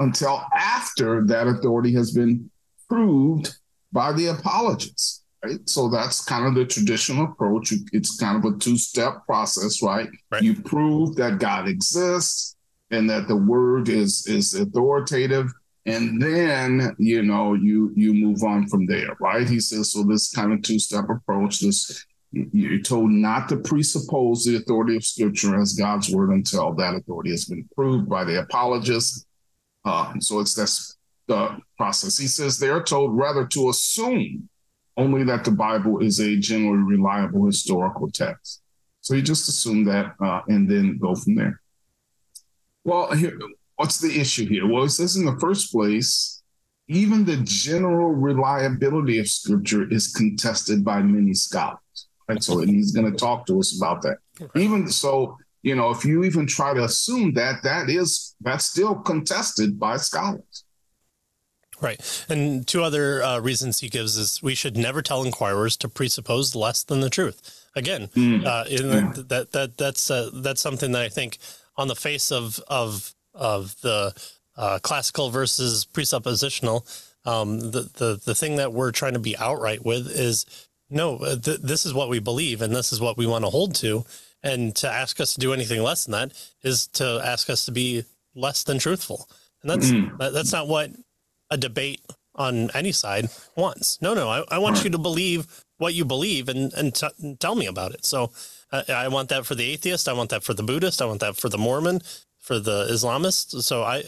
until 0.00 0.42
after 0.52 1.24
that 1.26 1.46
authority 1.46 1.94
has 1.94 2.10
been 2.10 2.50
proved 2.88 3.54
by 3.92 4.12
the 4.12 4.26
apologists. 4.26 5.21
Right. 5.44 5.68
So 5.68 5.88
that's 5.88 6.24
kind 6.24 6.46
of 6.46 6.54
the 6.54 6.64
traditional 6.64 7.24
approach. 7.24 7.72
It's 7.92 8.16
kind 8.16 8.44
of 8.44 8.52
a 8.52 8.56
two 8.58 8.76
step 8.76 9.26
process, 9.26 9.82
right? 9.82 10.08
right? 10.30 10.42
You 10.42 10.60
prove 10.62 11.16
that 11.16 11.40
God 11.40 11.68
exists 11.68 12.54
and 12.90 13.10
that 13.10 13.26
the 13.26 13.36
word 13.36 13.88
is 13.88 14.26
is 14.28 14.54
authoritative 14.54 15.50
and 15.86 16.22
then 16.22 16.94
you 16.98 17.22
know 17.22 17.54
you 17.54 17.92
you 17.96 18.14
move 18.14 18.44
on 18.44 18.68
from 18.68 18.86
there 18.86 19.16
right 19.18 19.48
he 19.48 19.58
says 19.58 19.90
so 19.90 20.04
this 20.04 20.30
kind 20.30 20.52
of 20.52 20.62
two 20.62 20.78
step 20.78 21.08
approach 21.08 21.58
this 21.58 22.06
you're 22.32 22.80
told 22.80 23.10
not 23.10 23.48
to 23.50 23.56
presuppose 23.58 24.44
the 24.44 24.56
authority 24.56 24.96
of 24.96 25.04
Scripture 25.04 25.60
as 25.60 25.74
God's 25.74 26.10
word 26.10 26.30
until 26.30 26.72
that 26.74 26.94
authority 26.94 27.30
has 27.30 27.44
been 27.44 27.68
proved 27.74 28.08
by 28.08 28.24
the 28.24 28.40
apologists. 28.40 29.26
Uh, 29.84 30.14
so 30.18 30.40
it's 30.40 30.54
that's 30.54 30.96
the 31.28 31.58
process. 31.76 32.16
He 32.16 32.26
says 32.26 32.58
they 32.58 32.70
are 32.70 32.82
told 32.82 33.16
rather 33.16 33.46
to 33.48 33.68
assume 33.68 34.48
only 34.96 35.24
that 35.24 35.44
the 35.44 35.50
Bible 35.50 36.00
is 36.00 36.20
a 36.20 36.36
generally 36.36 36.82
reliable 36.96 37.46
historical 37.46 38.10
text. 38.10 38.62
So 39.00 39.14
you 39.14 39.22
just 39.22 39.48
assume 39.48 39.84
that 39.84 40.14
uh, 40.20 40.42
and 40.48 40.70
then 40.70 40.98
go 40.98 41.14
from 41.14 41.34
there. 41.34 41.60
Well, 42.84 43.12
here, 43.12 43.38
what's 43.76 44.00
the 44.00 44.20
issue 44.20 44.46
here? 44.46 44.66
Well, 44.66 44.84
it 44.84 44.90
says 44.90 45.16
in 45.16 45.24
the 45.24 45.38
first 45.40 45.72
place, 45.72 46.42
even 46.88 47.24
the 47.24 47.38
general 47.38 48.10
reliability 48.10 49.18
of 49.18 49.28
Scripture 49.28 49.90
is 49.90 50.12
contested 50.12 50.84
by 50.84 51.02
many 51.02 51.34
scholars. 51.34 51.78
Right. 52.28 52.42
So, 52.42 52.60
and 52.60 52.70
he's 52.70 52.92
going 52.92 53.10
to 53.10 53.16
talk 53.16 53.46
to 53.46 53.58
us 53.58 53.76
about 53.76 54.02
that. 54.02 54.18
Okay. 54.40 54.62
Even 54.62 54.88
so, 54.88 55.36
you 55.62 55.74
know, 55.74 55.90
if 55.90 56.04
you 56.04 56.24
even 56.24 56.46
try 56.46 56.74
to 56.74 56.84
assume 56.84 57.32
that, 57.34 57.62
that 57.62 57.88
is 57.88 58.34
that's 58.40 58.66
still 58.66 58.96
contested 58.96 59.78
by 59.78 59.96
scholars. 59.96 60.64
Right. 61.82 62.24
And 62.28 62.66
two 62.66 62.84
other 62.84 63.22
uh, 63.22 63.40
reasons 63.40 63.80
he 63.80 63.88
gives 63.88 64.16
is 64.16 64.40
we 64.40 64.54
should 64.54 64.76
never 64.76 65.02
tell 65.02 65.24
inquirers 65.24 65.76
to 65.78 65.88
presuppose 65.88 66.54
less 66.54 66.84
than 66.84 67.00
the 67.00 67.10
truth. 67.10 67.66
Again, 67.74 68.06
mm. 68.08 68.46
uh, 68.46 68.64
that 69.28 69.50
that 69.52 69.76
that's 69.76 70.10
uh, 70.10 70.30
that's 70.34 70.60
something 70.60 70.92
that 70.92 71.02
I 71.02 71.08
think 71.08 71.38
on 71.76 71.88
the 71.88 71.96
face 71.96 72.30
of 72.30 72.60
of 72.68 73.12
of 73.34 73.74
the 73.80 74.14
uh, 74.56 74.78
classical 74.80 75.30
versus 75.30 75.84
presuppositional, 75.92 76.86
um, 77.24 77.58
the 77.58 77.90
the 77.94 78.20
the 78.24 78.34
thing 78.34 78.56
that 78.56 78.72
we're 78.72 78.92
trying 78.92 79.14
to 79.14 79.18
be 79.18 79.36
outright 79.36 79.84
with 79.84 80.06
is 80.06 80.46
no, 80.92 81.16
uh, 81.16 81.36
th- 81.36 81.60
this 81.60 81.86
is 81.86 81.94
what 81.94 82.10
we 82.10 82.18
believe 82.18 82.60
and 82.62 82.76
this 82.76 82.92
is 82.92 83.00
what 83.00 83.16
we 83.16 83.26
want 83.26 83.44
to 83.44 83.50
hold 83.50 83.74
to. 83.76 84.04
And 84.44 84.74
to 84.76 84.90
ask 84.90 85.20
us 85.20 85.34
to 85.34 85.40
do 85.40 85.52
anything 85.52 85.82
less 85.82 86.04
than 86.04 86.12
that 86.12 86.32
is 86.62 86.86
to 86.88 87.20
ask 87.24 87.48
us 87.48 87.64
to 87.64 87.72
be 87.72 88.04
less 88.34 88.64
than 88.64 88.78
truthful. 88.78 89.28
And 89.62 89.70
that's 89.70 89.90
mm. 89.90 90.16
that's 90.18 90.52
not 90.52 90.68
what 90.68 90.90
a 91.52 91.56
debate 91.58 92.00
on 92.34 92.70
any 92.74 92.92
side 92.92 93.28
wants. 93.56 94.00
No, 94.00 94.14
no, 94.14 94.28
I, 94.28 94.44
I 94.48 94.58
want 94.58 94.84
you 94.84 94.90
to 94.90 94.98
believe 94.98 95.46
what 95.78 95.94
you 95.94 96.04
believe 96.04 96.48
and, 96.48 96.72
and, 96.72 96.94
t- 96.94 97.06
and 97.20 97.38
tell 97.38 97.54
me 97.54 97.66
about 97.66 97.92
it. 97.92 98.04
So 98.06 98.32
uh, 98.72 98.84
I 98.88 99.08
want 99.08 99.28
that 99.28 99.44
for 99.46 99.54
the 99.54 99.70
atheist. 99.70 100.08
I 100.08 100.14
want 100.14 100.30
that 100.30 100.42
for 100.42 100.54
the 100.54 100.62
Buddhist. 100.62 101.02
I 101.02 101.04
want 101.04 101.20
that 101.20 101.36
for 101.36 101.50
the 101.50 101.58
Mormon, 101.58 102.00
for 102.38 102.58
the 102.58 102.88
Islamist. 102.90 103.62
So 103.62 103.82
I, 103.82 104.04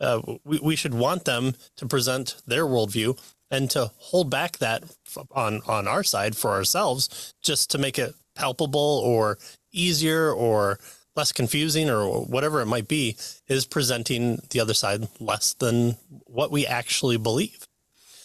uh, 0.00 0.20
we, 0.44 0.58
we 0.60 0.76
should 0.76 0.94
want 0.94 1.24
them 1.24 1.54
to 1.76 1.86
present 1.86 2.36
their 2.46 2.64
worldview 2.66 3.18
and 3.50 3.70
to 3.70 3.90
hold 3.96 4.30
back 4.30 4.58
that 4.58 4.84
on 5.32 5.62
on 5.66 5.88
our 5.88 6.02
side 6.02 6.36
for 6.36 6.50
ourselves 6.50 7.32
just 7.42 7.70
to 7.70 7.78
make 7.78 7.98
it 7.98 8.14
palpable 8.34 9.02
or 9.04 9.38
easier 9.72 10.32
or 10.32 10.78
less 11.18 11.32
confusing 11.32 11.90
or 11.90 12.24
whatever 12.24 12.60
it 12.60 12.66
might 12.66 12.88
be 12.88 13.16
is 13.48 13.66
presenting 13.66 14.40
the 14.50 14.60
other 14.60 14.72
side 14.72 15.08
less 15.20 15.52
than 15.54 15.96
what 16.26 16.50
we 16.50 16.64
actually 16.64 17.18
believe. 17.18 17.66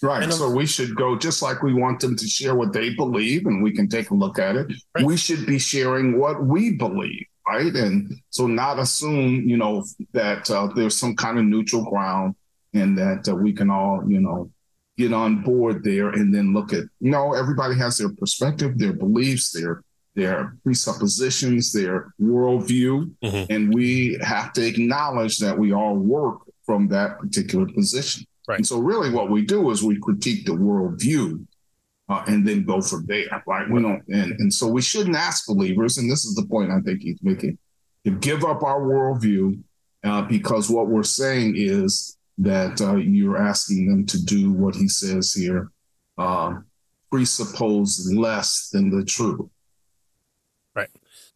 Right. 0.02 0.22
And 0.22 0.34
so 0.34 0.50
we 0.50 0.66
should 0.66 0.96
go 0.96 1.18
just 1.18 1.42
like 1.42 1.64
we 1.64 1.74
want 1.74 2.00
them 2.02 2.16
to 2.16 2.28
share 2.28 2.56
what 2.56 2.72
they 2.72 2.94
believe 2.94 3.46
and 3.46 3.64
we 3.64 3.72
can 3.72 3.88
take 3.88 4.12
a 4.12 4.14
look 4.14 4.38
at 4.38 4.56
it. 4.56 4.68
Right. 4.96 5.06
We 5.06 5.18
should 5.18 5.46
be 5.46 5.58
sharing 5.58 6.20
what 6.20 6.46
we 6.46 6.74
believe. 6.74 7.26
Right. 7.48 7.74
And 7.74 8.14
so 8.30 8.46
not 8.48 8.80
assume, 8.80 9.48
you 9.48 9.58
know, 9.58 9.84
that 10.12 10.50
uh, 10.52 10.68
there's 10.76 10.98
some 10.98 11.16
kind 11.16 11.40
of 11.40 11.46
neutral 11.46 11.90
ground 11.90 12.36
and 12.74 12.98
that 12.98 13.28
uh, 13.28 13.36
we 13.36 13.54
can 13.54 13.70
all, 13.70 14.04
you 14.08 14.22
know, 14.22 14.52
get 14.98 15.14
on 15.14 15.42
board 15.42 15.84
there 15.84 16.10
and 16.10 16.34
then 16.34 16.54
look 16.54 16.72
at 16.72 16.84
you 17.00 17.10
know 17.10 17.34
everybody 17.34 17.76
has 17.76 17.98
their 17.98 18.14
perspective 18.14 18.78
their 18.78 18.94
beliefs 18.94 19.52
their 19.52 19.84
their 20.16 20.56
presuppositions 20.64 21.72
their 21.72 22.14
worldview 22.22 23.12
mm-hmm. 23.24 23.52
and 23.52 23.74
we 23.74 24.18
have 24.22 24.54
to 24.54 24.66
acknowledge 24.66 25.38
that 25.38 25.58
we 25.58 25.74
all 25.74 25.96
work 25.96 26.40
from 26.66 26.88
that 26.88 27.20
particular 27.20 27.66
position 27.74 28.26
right 28.48 28.58
and 28.58 28.68
so 28.68 28.80
really 28.80 29.10
what 29.10 29.30
we 29.30 29.44
do 29.44 29.70
is 29.72 29.84
we 29.84 30.00
critique 30.00 30.46
the 30.46 30.52
worldview 30.52 31.46
uh, 32.10 32.24
and 32.28 32.46
then 32.48 32.64
go 32.64 32.82
from 32.82 33.06
there 33.08 33.44
right 33.48 33.70
we 33.70 33.82
don't 33.82 34.04
and, 34.10 34.34
and 34.40 34.54
so 34.54 34.68
we 34.68 34.82
shouldn't 34.82 35.16
ask 35.16 35.48
believers 35.48 35.98
and 35.98 36.10
this 36.12 36.26
is 36.26 36.36
the 36.36 36.46
point 36.46 36.72
i 36.72 36.80
think 36.82 37.02
he's 37.02 37.20
making 37.22 37.58
to 38.06 38.12
give 38.12 38.44
up 38.44 38.64
our 38.64 38.82
worldview 38.82 39.60
uh, 40.04 40.22
because 40.24 40.70
what 40.70 40.88
we're 40.88 41.04
saying 41.04 41.54
is 41.56 42.18
that 42.38 42.82
uh, 42.82 42.96
you're 42.96 43.38
asking 43.38 43.88
them 43.88 44.06
to 44.06 44.24
do 44.24 44.52
what 44.52 44.76
he 44.76 44.88
says 44.88 45.34
here 45.34 45.72
uh, 46.18 46.56
presuppose 47.12 48.12
less 48.12 48.70
than 48.70 48.90
the 48.90 49.06
truth. 49.06 49.48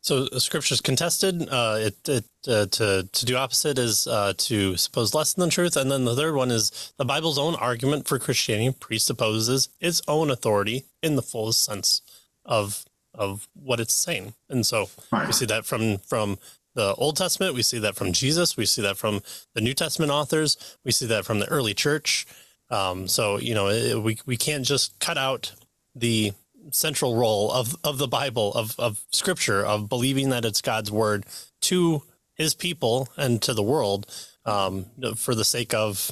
So 0.08 0.24
the 0.24 0.40
scripture 0.40 0.74
is 0.74 0.80
contested. 0.80 1.50
Uh, 1.50 1.80
it, 1.82 2.08
it 2.08 2.26
uh, 2.48 2.66
to 2.68 3.10
to 3.12 3.26
do 3.26 3.36
opposite 3.36 3.78
is 3.78 4.08
uh, 4.08 4.32
to 4.38 4.78
suppose 4.78 5.14
less 5.14 5.34
than 5.34 5.50
the 5.50 5.52
truth, 5.52 5.76
and 5.76 5.92
then 5.92 6.06
the 6.06 6.16
third 6.16 6.34
one 6.34 6.50
is 6.50 6.94
the 6.98 7.04
Bible's 7.04 7.38
own 7.38 7.56
argument 7.56 8.08
for 8.08 8.18
Christianity 8.18 8.74
presupposes 8.80 9.68
its 9.82 10.02
own 10.08 10.32
authority 10.32 10.86
in 11.04 11.18
the 11.18 11.22
fullest 11.22 11.62
sense 11.62 12.02
of 12.46 12.86
of 13.14 13.50
what 13.54 13.82
it's 13.82 13.94
saying, 13.94 14.34
and 14.50 14.66
so 14.66 14.90
right. 15.12 15.28
we 15.28 15.34
see 15.34 15.46
that 15.46 15.66
from 15.66 15.98
from 15.98 16.40
the 16.74 16.96
Old 16.96 17.18
Testament. 17.18 17.54
We 17.54 17.62
see 17.62 17.80
that 17.80 17.98
from 17.98 18.14
Jesus. 18.14 18.56
We 18.56 18.66
see 18.66 18.84
that 18.84 18.96
from 18.96 19.20
the 19.56 19.62
New 19.62 19.74
Testament 19.74 20.14
authors. 20.14 20.78
We 20.86 20.94
see 20.94 21.08
that 21.08 21.26
from 21.26 21.40
the 21.40 21.50
early 21.50 21.74
church. 21.74 22.26
Um, 22.70 23.10
so 23.10 23.40
you 23.40 23.54
know, 23.54 23.68
it, 23.68 24.02
we 24.02 24.20
we 24.26 24.38
can't 24.38 24.64
just 24.64 24.98
cut 25.00 25.18
out 25.18 25.52
the 25.94 26.32
central 26.72 27.16
role 27.16 27.52
of 27.52 27.76
of 27.84 27.98
the 27.98 28.08
Bible 28.08 28.54
of 28.54 28.76
of 28.80 29.04
Scripture 29.12 29.66
of 29.66 29.90
believing 29.90 30.30
that 30.30 30.46
it's 30.46 30.62
God's 30.62 30.92
word 30.92 31.26
to 31.62 32.04
His 32.36 32.54
people 32.54 33.10
and 33.18 33.42
to 33.44 33.54
the 33.54 33.64
world 33.64 34.06
um, 34.46 34.86
for 35.16 35.36
the 35.36 35.46
sake 35.46 35.74
of 35.74 36.12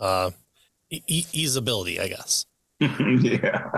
uh, 0.00 0.30
e- 0.90 1.02
easeability, 1.32 2.00
I 2.00 2.08
guess. 2.08 2.46
yeah. 2.80 3.70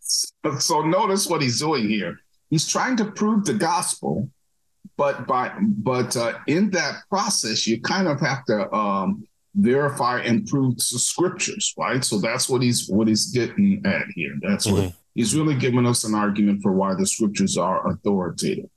So, 0.00 0.58
so 0.58 0.82
notice 0.82 1.26
what 1.26 1.42
he's 1.42 1.58
doing 1.58 1.88
here. 1.88 2.18
He's 2.50 2.68
trying 2.68 2.96
to 2.98 3.04
prove 3.04 3.44
the 3.44 3.54
gospel 3.54 4.30
but 4.96 5.26
by 5.26 5.52
but 5.60 6.16
uh, 6.16 6.34
in 6.46 6.70
that 6.70 7.02
process, 7.08 7.66
you 7.66 7.80
kind 7.80 8.08
of 8.08 8.20
have 8.20 8.44
to 8.46 8.72
um, 8.74 9.26
verify 9.54 10.20
and 10.20 10.46
prove 10.46 10.76
the 10.76 10.98
scriptures, 10.98 11.74
right? 11.76 12.02
So 12.02 12.18
that's 12.18 12.48
what 12.48 12.62
he's 12.62 12.88
what 12.88 13.08
he's 13.08 13.26
getting 13.26 13.82
at 13.84 14.06
here. 14.14 14.34
That's 14.40 14.66
mm-hmm. 14.66 14.86
what 14.86 14.94
he's 15.16 15.34
really 15.34 15.56
giving 15.56 15.86
us 15.86 16.04
an 16.04 16.14
argument 16.14 16.62
for 16.62 16.72
why 16.72 16.94
the 16.94 17.06
scriptures 17.06 17.56
are 17.56 17.88
authoritative. 17.88 18.70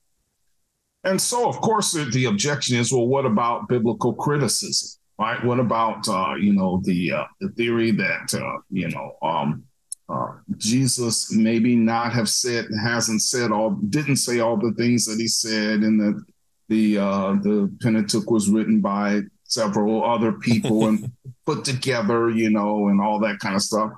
And 1.03 1.21
so, 1.21 1.47
of 1.47 1.61
course, 1.61 1.91
the, 1.91 2.05
the 2.05 2.25
objection 2.25 2.77
is, 2.77 2.91
well, 2.91 3.07
what 3.07 3.25
about 3.25 3.67
biblical 3.67 4.13
criticism? 4.13 4.99
Right? 5.19 5.43
What 5.43 5.59
about 5.59 6.07
uh, 6.07 6.35
you 6.39 6.53
know 6.53 6.81
the 6.85 7.11
uh, 7.11 7.25
the 7.41 7.49
theory 7.49 7.91
that 7.91 8.33
uh, 8.33 8.59
you 8.69 8.87
know 8.89 9.17
um, 9.21 9.65
uh, 10.07 10.31
Jesus 10.55 11.29
maybe 11.33 11.75
not 11.75 12.13
have 12.13 12.29
said 12.29 12.67
hasn't 12.81 13.21
said 13.21 13.51
all 13.51 13.71
didn't 13.71 14.15
say 14.15 14.39
all 14.39 14.55
the 14.55 14.71
things 14.77 15.05
that 15.05 15.19
he 15.19 15.27
said, 15.27 15.81
and 15.81 15.99
that 15.99 16.23
the 16.69 16.99
uh, 16.99 17.33
the 17.33 17.69
Pentateuch 17.81 18.31
was 18.31 18.49
written 18.49 18.79
by 18.79 19.23
several 19.43 20.05
other 20.05 20.31
people 20.31 20.87
and 20.87 21.11
put 21.45 21.65
together, 21.65 22.29
you 22.29 22.49
know, 22.49 22.87
and 22.87 23.01
all 23.01 23.19
that 23.19 23.39
kind 23.39 23.55
of 23.55 23.61
stuff. 23.61 23.91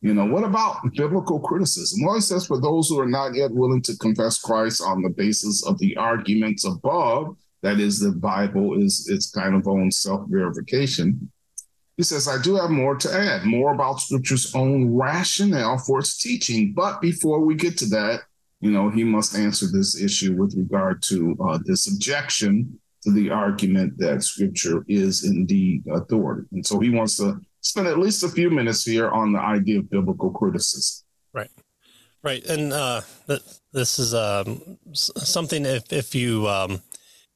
You 0.00 0.14
know, 0.14 0.26
what 0.26 0.44
about 0.44 0.92
biblical 0.94 1.40
criticism? 1.40 2.04
Well, 2.04 2.14
he 2.14 2.20
says, 2.20 2.46
for 2.46 2.60
those 2.60 2.88
who 2.88 3.00
are 3.00 3.08
not 3.08 3.34
yet 3.34 3.50
willing 3.50 3.82
to 3.82 3.96
confess 3.96 4.38
Christ 4.38 4.80
on 4.80 5.02
the 5.02 5.10
basis 5.10 5.66
of 5.66 5.78
the 5.78 5.96
arguments 5.96 6.64
above, 6.64 7.36
that 7.62 7.80
is, 7.80 7.98
the 7.98 8.12
Bible 8.12 8.80
is 8.80 9.08
its 9.08 9.30
kind 9.30 9.56
of 9.56 9.66
own 9.66 9.90
self 9.90 10.28
verification. 10.28 11.30
He 11.96 12.04
says, 12.04 12.28
I 12.28 12.40
do 12.40 12.54
have 12.54 12.70
more 12.70 12.94
to 12.94 13.12
add, 13.12 13.44
more 13.44 13.74
about 13.74 13.98
Scripture's 13.98 14.54
own 14.54 14.94
rationale 14.94 15.78
for 15.78 15.98
its 15.98 16.16
teaching. 16.16 16.72
But 16.72 17.00
before 17.00 17.40
we 17.40 17.56
get 17.56 17.76
to 17.78 17.86
that, 17.86 18.20
you 18.60 18.70
know, 18.70 18.90
he 18.90 19.02
must 19.02 19.36
answer 19.36 19.66
this 19.66 20.00
issue 20.00 20.36
with 20.36 20.54
regard 20.56 21.02
to 21.08 21.36
uh, 21.44 21.58
this 21.64 21.92
objection 21.92 22.78
to 23.02 23.10
the 23.10 23.30
argument 23.30 23.98
that 23.98 24.22
Scripture 24.22 24.84
is 24.86 25.24
indeed 25.24 25.82
authority. 25.90 26.46
And 26.52 26.64
so 26.64 26.78
he 26.78 26.90
wants 26.90 27.16
to 27.16 27.40
spend 27.60 27.86
at 27.86 27.98
least 27.98 28.22
a 28.22 28.28
few 28.28 28.50
minutes 28.50 28.84
here 28.84 29.08
on 29.08 29.32
the 29.32 29.40
idea 29.40 29.78
of 29.78 29.90
biblical 29.90 30.30
criticism. 30.30 31.04
Right. 31.32 31.50
Right. 32.22 32.44
And 32.46 32.72
uh, 32.72 33.02
this 33.72 33.98
is 33.98 34.14
um, 34.14 34.78
something 34.92 35.64
if, 35.66 35.92
if 35.92 36.14
you. 36.14 36.48
Um, 36.48 36.82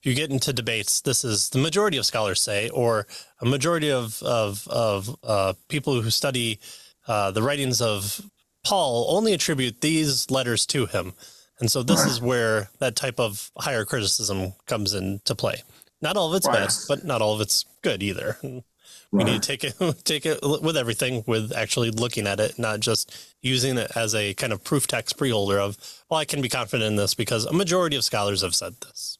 if 0.01 0.07
you 0.07 0.15
get 0.17 0.33
into 0.33 0.53
debates, 0.53 1.01
this 1.03 1.25
is 1.25 1.51
the 1.51 1.61
majority 1.61 1.97
of 1.97 2.05
scholars 2.05 2.41
say, 2.41 2.69
or 2.71 3.07
a 3.41 3.45
majority 3.45 3.93
of 3.93 4.21
of, 4.25 4.67
of 4.67 5.17
uh, 5.23 5.53
people 5.69 6.03
who 6.03 6.11
study 6.11 6.59
uh, 7.07 7.31
the 7.31 7.41
writings 7.41 7.81
of 7.81 8.21
Paul 8.65 9.07
only 9.09 9.33
attribute 9.33 9.81
these 9.81 10.29
letters 10.29 10.67
to 10.67 10.87
him, 10.87 11.13
and 11.61 11.71
so 11.71 11.85
this 11.85 12.01
right. 12.01 12.11
is 12.11 12.21
where 12.21 12.69
that 12.81 12.97
type 12.97 13.21
of 13.21 13.53
higher 13.57 13.85
criticism 13.85 14.55
comes 14.67 14.93
into 14.93 15.37
play. 15.37 15.63
Not 16.01 16.17
all 16.17 16.31
of 16.31 16.35
it's 16.35 16.49
right. 16.49 16.67
bad, 16.67 16.73
but 16.89 17.05
not 17.05 17.23
all 17.23 17.35
of 17.35 17.41
it's 17.41 17.65
good 17.83 18.03
either. 18.03 18.39
We 19.13 19.19
right. 19.19 19.33
need 19.33 19.43
to 19.43 19.47
take 19.47 19.63
it 19.63 19.75
take 20.05 20.27
it 20.27 20.41
with 20.43 20.77
everything, 20.77 21.23
with 21.27 21.53
actually 21.55 21.91
looking 21.91 22.27
at 22.27 22.41
it, 22.41 22.59
not 22.59 22.81
just 22.81 23.15
using 23.43 23.77
it 23.77 23.93
as 23.95 24.15
a 24.15 24.35
kind 24.35 24.53
of 24.53 24.65
proof 24.65 24.87
text 24.87 25.19
preholder 25.19 25.59
of, 25.59 25.77
well, 26.11 26.19
I 26.19 26.25
can 26.25 26.41
be 26.41 26.49
confident 26.49 26.89
in 26.89 26.97
this 26.97 27.15
because 27.15 27.45
a 27.45 27.53
majority 27.53 27.97
of 27.97 28.05
scholars 28.05 28.43
have 28.43 28.55
said 28.55 28.75
this. 28.81 29.19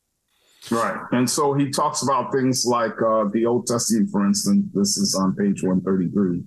Right. 0.71 0.99
And 1.13 1.29
so 1.29 1.55
he 1.55 1.71
talks 1.71 2.03
about 2.03 2.33
things 2.33 2.65
like 2.65 2.95
uh, 3.03 3.25
the 3.33 3.45
Old 3.47 3.67
Testament, 3.67 4.11
for 4.11 4.25
instance. 4.25 4.67
This 4.73 4.97
is 4.97 5.15
on 5.15 5.35
page 5.35 5.63
133. 5.63 6.45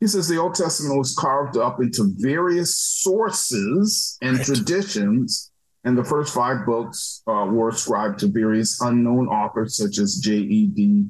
He 0.00 0.06
says 0.06 0.28
the 0.28 0.38
Old 0.38 0.54
Testament 0.54 0.98
was 0.98 1.14
carved 1.14 1.56
up 1.56 1.80
into 1.80 2.12
various 2.18 2.76
sources 2.76 4.18
and 4.22 4.36
right. 4.38 4.46
traditions, 4.46 5.50
and 5.84 5.96
the 5.98 6.04
first 6.04 6.34
five 6.34 6.64
books 6.66 7.22
uh, 7.26 7.46
were 7.50 7.70
ascribed 7.70 8.20
to 8.20 8.28
various 8.28 8.80
unknown 8.80 9.26
authors 9.28 9.76
such 9.76 9.98
as 9.98 10.16
J.E.D. 10.16 11.06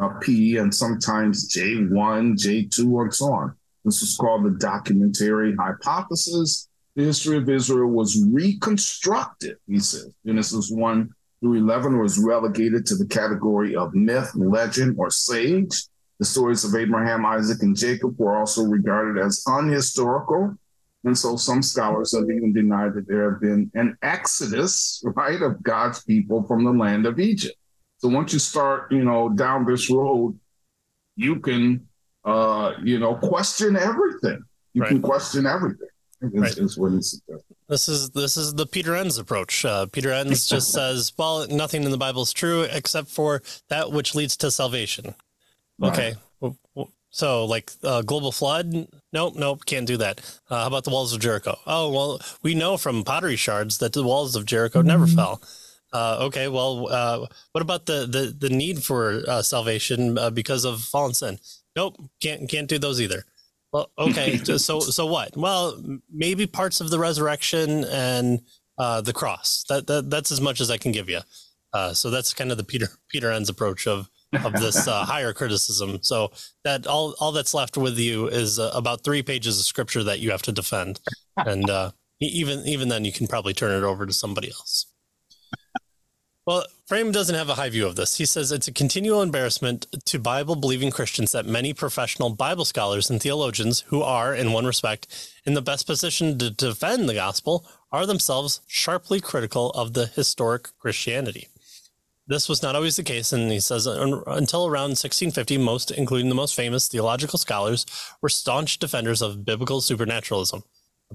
Uh, 0.00 0.08
P. 0.20 0.56
and 0.56 0.74
sometimes 0.74 1.52
J1, 1.54 1.90
J2, 2.34 3.02
and 3.02 3.14
so 3.14 3.32
on. 3.32 3.54
This 3.84 4.00
was 4.00 4.16
called 4.16 4.44
the 4.44 4.58
documentary 4.58 5.54
hypothesis. 5.54 6.68
The 6.96 7.04
history 7.04 7.36
of 7.36 7.48
Israel 7.48 7.90
was 7.90 8.22
reconstructed, 8.30 9.56
he 9.68 9.78
says. 9.78 10.10
Genesis 10.24 10.70
1 10.70 11.10
through 11.40 11.54
11 11.54 11.98
was 11.98 12.18
relegated 12.18 12.86
to 12.86 12.96
the 12.96 13.06
category 13.06 13.76
of 13.76 13.94
myth, 13.94 14.30
legend, 14.34 14.96
or 14.98 15.10
sage. 15.10 15.84
The 16.18 16.24
stories 16.24 16.64
of 16.64 16.74
Abraham, 16.74 17.24
Isaac, 17.24 17.62
and 17.62 17.76
Jacob 17.76 18.18
were 18.18 18.36
also 18.36 18.64
regarded 18.64 19.22
as 19.22 19.42
unhistorical. 19.46 20.56
And 21.04 21.16
so 21.16 21.36
some 21.36 21.62
scholars 21.62 22.14
have 22.14 22.28
even 22.30 22.52
denied 22.52 22.92
that 22.94 23.08
there 23.08 23.30
have 23.30 23.40
been 23.40 23.70
an 23.74 23.96
exodus, 24.02 25.02
right, 25.16 25.40
of 25.40 25.62
God's 25.62 26.04
people 26.04 26.42
from 26.42 26.64
the 26.64 26.72
land 26.72 27.06
of 27.06 27.18
Egypt. 27.18 27.56
So 28.00 28.08
once 28.08 28.32
you 28.32 28.38
start, 28.38 28.90
you 28.90 29.04
know, 29.04 29.28
down 29.28 29.66
this 29.66 29.90
road, 29.90 30.38
you 31.16 31.36
can, 31.36 31.86
uh, 32.24 32.72
you 32.82 32.98
know, 32.98 33.14
question 33.14 33.76
everything. 33.76 34.42
You 34.72 34.82
right. 34.82 34.88
can 34.88 35.02
question 35.02 35.46
everything. 35.46 35.86
Is, 36.22 36.32
right. 36.32 36.56
is 36.56 36.78
what 36.78 36.92
he 36.92 37.02
suggested. 37.02 37.56
This 37.68 37.88
is 37.88 38.10
this 38.10 38.36
is 38.36 38.54
the 38.54 38.66
Peter 38.66 38.94
Enns 38.94 39.18
approach. 39.18 39.64
Uh, 39.64 39.86
Peter 39.86 40.12
Enns 40.12 40.46
just 40.46 40.70
says, 40.72 41.12
"Well, 41.16 41.46
nothing 41.48 41.84
in 41.84 41.90
the 41.90 41.96
Bible 41.98 42.22
is 42.22 42.32
true 42.32 42.62
except 42.62 43.08
for 43.08 43.42
that 43.68 43.92
which 43.92 44.14
leads 44.14 44.36
to 44.38 44.50
salvation." 44.50 45.14
Okay, 45.82 46.14
so 47.10 47.44
like 47.44 47.72
uh, 47.82 48.02
global 48.02 48.32
flood? 48.32 48.86
Nope, 49.12 49.34
nope, 49.36 49.64
can't 49.66 49.86
do 49.86 49.96
that. 49.96 50.20
Uh, 50.48 50.60
how 50.60 50.66
about 50.66 50.84
the 50.84 50.90
walls 50.90 51.12
of 51.12 51.20
Jericho? 51.20 51.58
Oh 51.66 51.90
well, 51.90 52.20
we 52.42 52.54
know 52.54 52.76
from 52.76 53.02
pottery 53.02 53.36
shards 53.36 53.78
that 53.78 53.92
the 53.92 54.04
walls 54.04 54.36
of 54.36 54.46
Jericho 54.46 54.82
never 54.82 55.06
mm-hmm. 55.06 55.16
fell. 55.16 55.42
Uh, 55.92 56.18
okay, 56.20 56.48
well, 56.48 56.88
uh, 56.88 57.26
what 57.52 57.62
about 57.62 57.86
the 57.86 58.06
the 58.06 58.34
the 58.48 58.54
need 58.54 58.82
for 58.82 59.22
uh, 59.26 59.42
salvation 59.42 60.18
because 60.32 60.64
of 60.64 60.80
fallen 60.80 61.14
sin? 61.14 61.38
Nope, 61.76 61.96
can't 62.20 62.48
can't 62.48 62.68
do 62.68 62.78
those 62.78 63.00
either. 63.00 63.24
Well, 63.72 63.90
okay. 63.98 64.36
so 64.58 64.80
so 64.80 65.06
what? 65.06 65.36
Well, 65.36 65.82
maybe 66.12 66.46
parts 66.46 66.80
of 66.80 66.90
the 66.90 66.98
resurrection 66.98 67.84
and 67.84 68.40
uh, 68.78 69.00
the 69.00 69.12
cross. 69.12 69.64
That, 69.68 69.86
that 69.86 70.10
that's 70.10 70.32
as 70.32 70.40
much 70.40 70.60
as 70.60 70.70
I 70.70 70.78
can 70.78 70.92
give 70.92 71.08
you. 71.08 71.20
Uh, 71.72 71.92
so 71.94 72.10
that's 72.10 72.34
kind 72.34 72.50
of 72.50 72.56
the 72.56 72.64
Peter 72.64 72.88
Peter 73.08 73.30
Enns 73.30 73.48
approach 73.48 73.86
of 73.86 74.08
of 74.44 74.52
this 74.54 74.88
uh, 74.88 75.04
higher 75.06 75.32
criticism. 75.32 75.98
So 76.02 76.32
that 76.64 76.86
all 76.86 77.14
all 77.20 77.32
that's 77.32 77.54
left 77.54 77.76
with 77.76 77.98
you 77.98 78.26
is 78.26 78.58
uh, 78.58 78.70
about 78.74 79.04
three 79.04 79.22
pages 79.22 79.58
of 79.58 79.66
scripture 79.66 80.02
that 80.04 80.20
you 80.20 80.30
have 80.30 80.42
to 80.42 80.52
defend, 80.52 81.00
and 81.36 81.68
uh, 81.70 81.92
even 82.20 82.66
even 82.66 82.88
then 82.88 83.04
you 83.04 83.12
can 83.12 83.26
probably 83.26 83.54
turn 83.54 83.72
it 83.72 83.86
over 83.86 84.06
to 84.06 84.12
somebody 84.12 84.48
else. 84.48 84.86
Well, 86.46 86.64
Frame 86.86 87.12
doesn't 87.12 87.36
have 87.36 87.50
a 87.50 87.54
high 87.54 87.68
view 87.68 87.86
of 87.86 87.96
this. 87.96 88.16
He 88.16 88.24
says 88.24 88.50
it's 88.50 88.66
a 88.66 88.72
continual 88.72 89.22
embarrassment 89.22 89.86
to 90.06 90.18
Bible 90.18 90.56
believing 90.56 90.90
Christians 90.90 91.32
that 91.32 91.46
many 91.46 91.74
professional 91.74 92.30
Bible 92.30 92.64
scholars 92.64 93.10
and 93.10 93.20
theologians 93.20 93.84
who 93.88 94.02
are, 94.02 94.34
in 94.34 94.52
one 94.52 94.64
respect, 94.64 95.06
in 95.44 95.54
the 95.54 95.62
best 95.62 95.86
position 95.86 96.38
to 96.38 96.50
defend 96.50 97.08
the 97.08 97.14
gospel 97.14 97.66
are 97.92 98.06
themselves 98.06 98.62
sharply 98.66 99.20
critical 99.20 99.70
of 99.72 99.92
the 99.92 100.06
historic 100.06 100.70
Christianity. 100.78 101.48
This 102.26 102.48
was 102.48 102.62
not 102.62 102.74
always 102.74 102.96
the 102.96 103.02
case, 103.02 103.32
and 103.32 103.52
he 103.52 103.60
says 103.60 103.86
until 103.86 104.66
around 104.66 104.90
1650, 104.90 105.58
most, 105.58 105.90
including 105.90 106.28
the 106.28 106.34
most 106.34 106.54
famous 106.54 106.88
theological 106.88 107.38
scholars, 107.38 107.84
were 108.22 108.28
staunch 108.28 108.78
defenders 108.78 109.20
of 109.20 109.44
biblical 109.44 109.80
supernaturalism. 109.80 110.62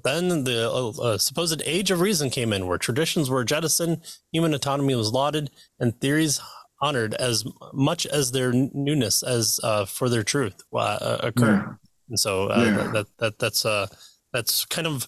Then 0.03 0.43
the 0.43 0.69
uh, 0.69 0.89
uh, 1.01 1.17
supposed 1.17 1.61
age 1.65 1.89
of 1.89 2.01
reason 2.01 2.29
came 2.29 2.51
in, 2.51 2.67
where 2.67 2.77
traditions 2.77 3.29
were 3.29 3.45
jettisoned, 3.45 4.01
human 4.31 4.53
autonomy 4.53 4.95
was 4.95 5.11
lauded, 5.11 5.51
and 5.79 5.99
theories 5.99 6.41
honored 6.81 7.13
as 7.15 7.45
much 7.73 8.05
as 8.05 8.31
their 8.31 8.51
newness 8.51 9.23
as 9.23 9.59
uh, 9.63 9.85
for 9.85 10.09
their 10.09 10.23
truth 10.23 10.61
uh, 10.73 10.77
uh 10.77 11.17
occurred. 11.23 11.63
Yeah. 11.65 11.73
And 12.09 12.19
so 12.19 12.47
uh, 12.49 12.63
yeah. 12.65 12.91
that, 12.91 13.07
that 13.19 13.39
that's 13.39 13.65
uh, 13.65 13.87
that's 14.33 14.65
kind 14.65 14.85
of 14.85 15.07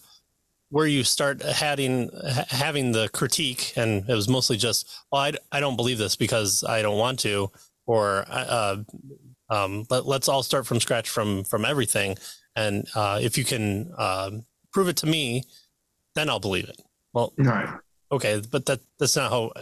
where 0.70 0.86
you 0.86 1.04
start 1.04 1.42
having 1.42 2.10
having 2.48 2.92
the 2.92 3.08
critique, 3.10 3.74
and 3.76 4.08
it 4.08 4.14
was 4.14 4.28
mostly 4.28 4.56
just, 4.56 4.88
well, 5.12 5.22
I, 5.22 5.32
I 5.52 5.60
don't 5.60 5.76
believe 5.76 5.98
this 5.98 6.16
because 6.16 6.64
I 6.64 6.82
don't 6.82 6.98
want 6.98 7.20
to, 7.20 7.50
or 7.86 8.24
um, 9.50 9.86
let, 9.90 10.06
us 10.06 10.28
all 10.28 10.42
start 10.42 10.66
from 10.66 10.80
scratch 10.80 11.08
from 11.08 11.44
from 11.44 11.64
everything. 11.64 12.16
And 12.56 12.88
if 12.96 13.38
you 13.38 13.44
can 13.44 13.92
um, 13.96 14.44
prove 14.72 14.88
it 14.88 14.96
to 14.98 15.06
me, 15.06 15.42
then 16.14 16.28
I'll 16.28 16.40
believe 16.40 16.68
it. 16.68 16.80
Well, 17.12 17.32
right. 17.38 17.68
Okay, 18.10 18.42
but 18.50 18.66
that 18.66 18.80
that's 18.98 19.16
not 19.16 19.30
how 19.30 19.52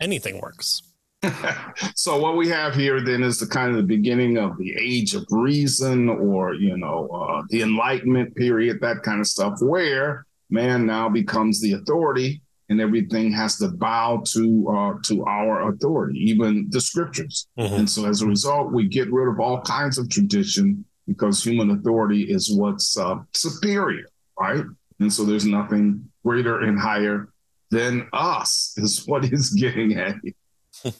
anything 0.00 0.40
works. 0.40 0.82
so 1.94 2.18
what 2.18 2.36
we 2.36 2.48
have 2.48 2.74
here 2.74 3.00
then 3.00 3.22
is 3.22 3.38
the 3.38 3.46
kind 3.46 3.70
of 3.70 3.76
the 3.76 3.82
beginning 3.82 4.38
of 4.38 4.56
the 4.56 4.74
age 4.80 5.14
of 5.14 5.26
reason 5.30 6.08
or 6.08 6.54
you 6.54 6.76
know 6.78 7.08
uh, 7.08 7.42
the 7.50 7.60
enlightenment 7.60 8.34
period 8.36 8.78
that 8.80 9.02
kind 9.02 9.20
of 9.20 9.26
stuff 9.26 9.58
where 9.60 10.24
man 10.48 10.86
now 10.86 11.10
becomes 11.10 11.60
the 11.60 11.74
authority 11.74 12.40
and 12.70 12.80
everything 12.80 13.30
has 13.30 13.58
to 13.58 13.68
bow 13.68 14.22
to 14.24 14.66
uh, 14.70 14.94
to 15.04 15.22
our 15.26 15.68
authority 15.70 16.18
even 16.20 16.66
the 16.70 16.80
scriptures 16.80 17.48
mm-hmm. 17.58 17.74
and 17.74 17.90
so 17.90 18.06
as 18.06 18.22
a 18.22 18.26
result 18.26 18.72
we 18.72 18.88
get 18.88 19.12
rid 19.12 19.28
of 19.28 19.38
all 19.40 19.60
kinds 19.60 19.98
of 19.98 20.08
tradition 20.08 20.82
because 21.06 21.44
human 21.44 21.70
authority 21.72 22.22
is 22.22 22.50
what's 22.50 22.96
uh, 22.96 23.16
superior 23.34 24.06
right? 24.40 24.64
And 24.98 25.12
so 25.12 25.24
there's 25.24 25.46
nothing 25.46 26.10
greater 26.24 26.60
and 26.60 26.78
higher 26.78 27.28
than 27.70 28.08
us, 28.12 28.74
is 28.76 29.04
what 29.06 29.24
he's 29.24 29.50
getting 29.50 29.94
at. 29.94 30.16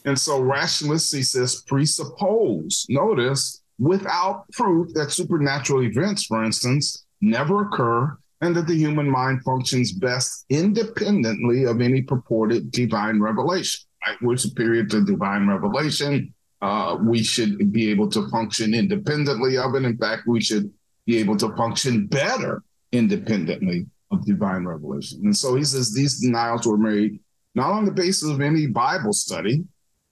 and 0.04 0.18
so 0.18 0.40
rationalists, 0.40 1.12
he 1.12 1.22
says, 1.22 1.62
presuppose, 1.66 2.86
notice, 2.88 3.62
without 3.78 4.44
proof 4.52 4.92
that 4.94 5.10
supernatural 5.10 5.82
events, 5.82 6.26
for 6.26 6.44
instance, 6.44 7.04
never 7.20 7.62
occur 7.62 8.16
and 8.42 8.54
that 8.56 8.66
the 8.66 8.74
human 8.74 9.08
mind 9.08 9.42
functions 9.42 9.92
best 9.92 10.44
independently 10.48 11.64
of 11.64 11.80
any 11.80 12.02
purported 12.02 12.70
divine 12.70 13.20
revelation. 13.20 13.82
Right? 14.06 14.16
We're 14.22 14.36
superior 14.36 14.84
to 14.86 15.04
divine 15.04 15.46
revelation. 15.46 16.34
Uh, 16.62 16.98
we 17.00 17.22
should 17.22 17.72
be 17.72 17.90
able 17.90 18.08
to 18.10 18.28
function 18.28 18.74
independently 18.74 19.56
of 19.58 19.74
it. 19.74 19.84
In 19.84 19.96
fact, 19.96 20.22
we 20.26 20.40
should 20.40 20.70
be 21.06 21.18
able 21.18 21.36
to 21.36 21.54
function 21.56 22.06
better 22.06 22.62
independently 22.92 23.86
of 24.10 24.24
divine 24.26 24.64
revelation. 24.64 25.20
And 25.24 25.36
so 25.36 25.54
he 25.54 25.64
says 25.64 25.92
these 25.92 26.20
denials 26.20 26.66
were 26.66 26.76
made 26.76 27.20
not 27.54 27.72
on 27.72 27.84
the 27.84 27.92
basis 27.92 28.28
of 28.28 28.40
any 28.40 28.66
Bible 28.66 29.12
study, 29.12 29.64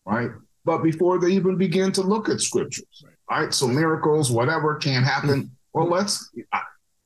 right? 0.04 0.30
But 0.64 0.82
before 0.82 1.18
they 1.18 1.30
even 1.30 1.56
begin 1.56 1.92
to 1.92 2.02
look 2.02 2.28
at 2.28 2.40
scriptures, 2.40 3.04
right? 3.30 3.52
So 3.54 3.66
miracles, 3.68 4.30
whatever 4.30 4.76
can't 4.76 5.04
happen. 5.04 5.50
Well, 5.72 5.88
let's, 5.88 6.30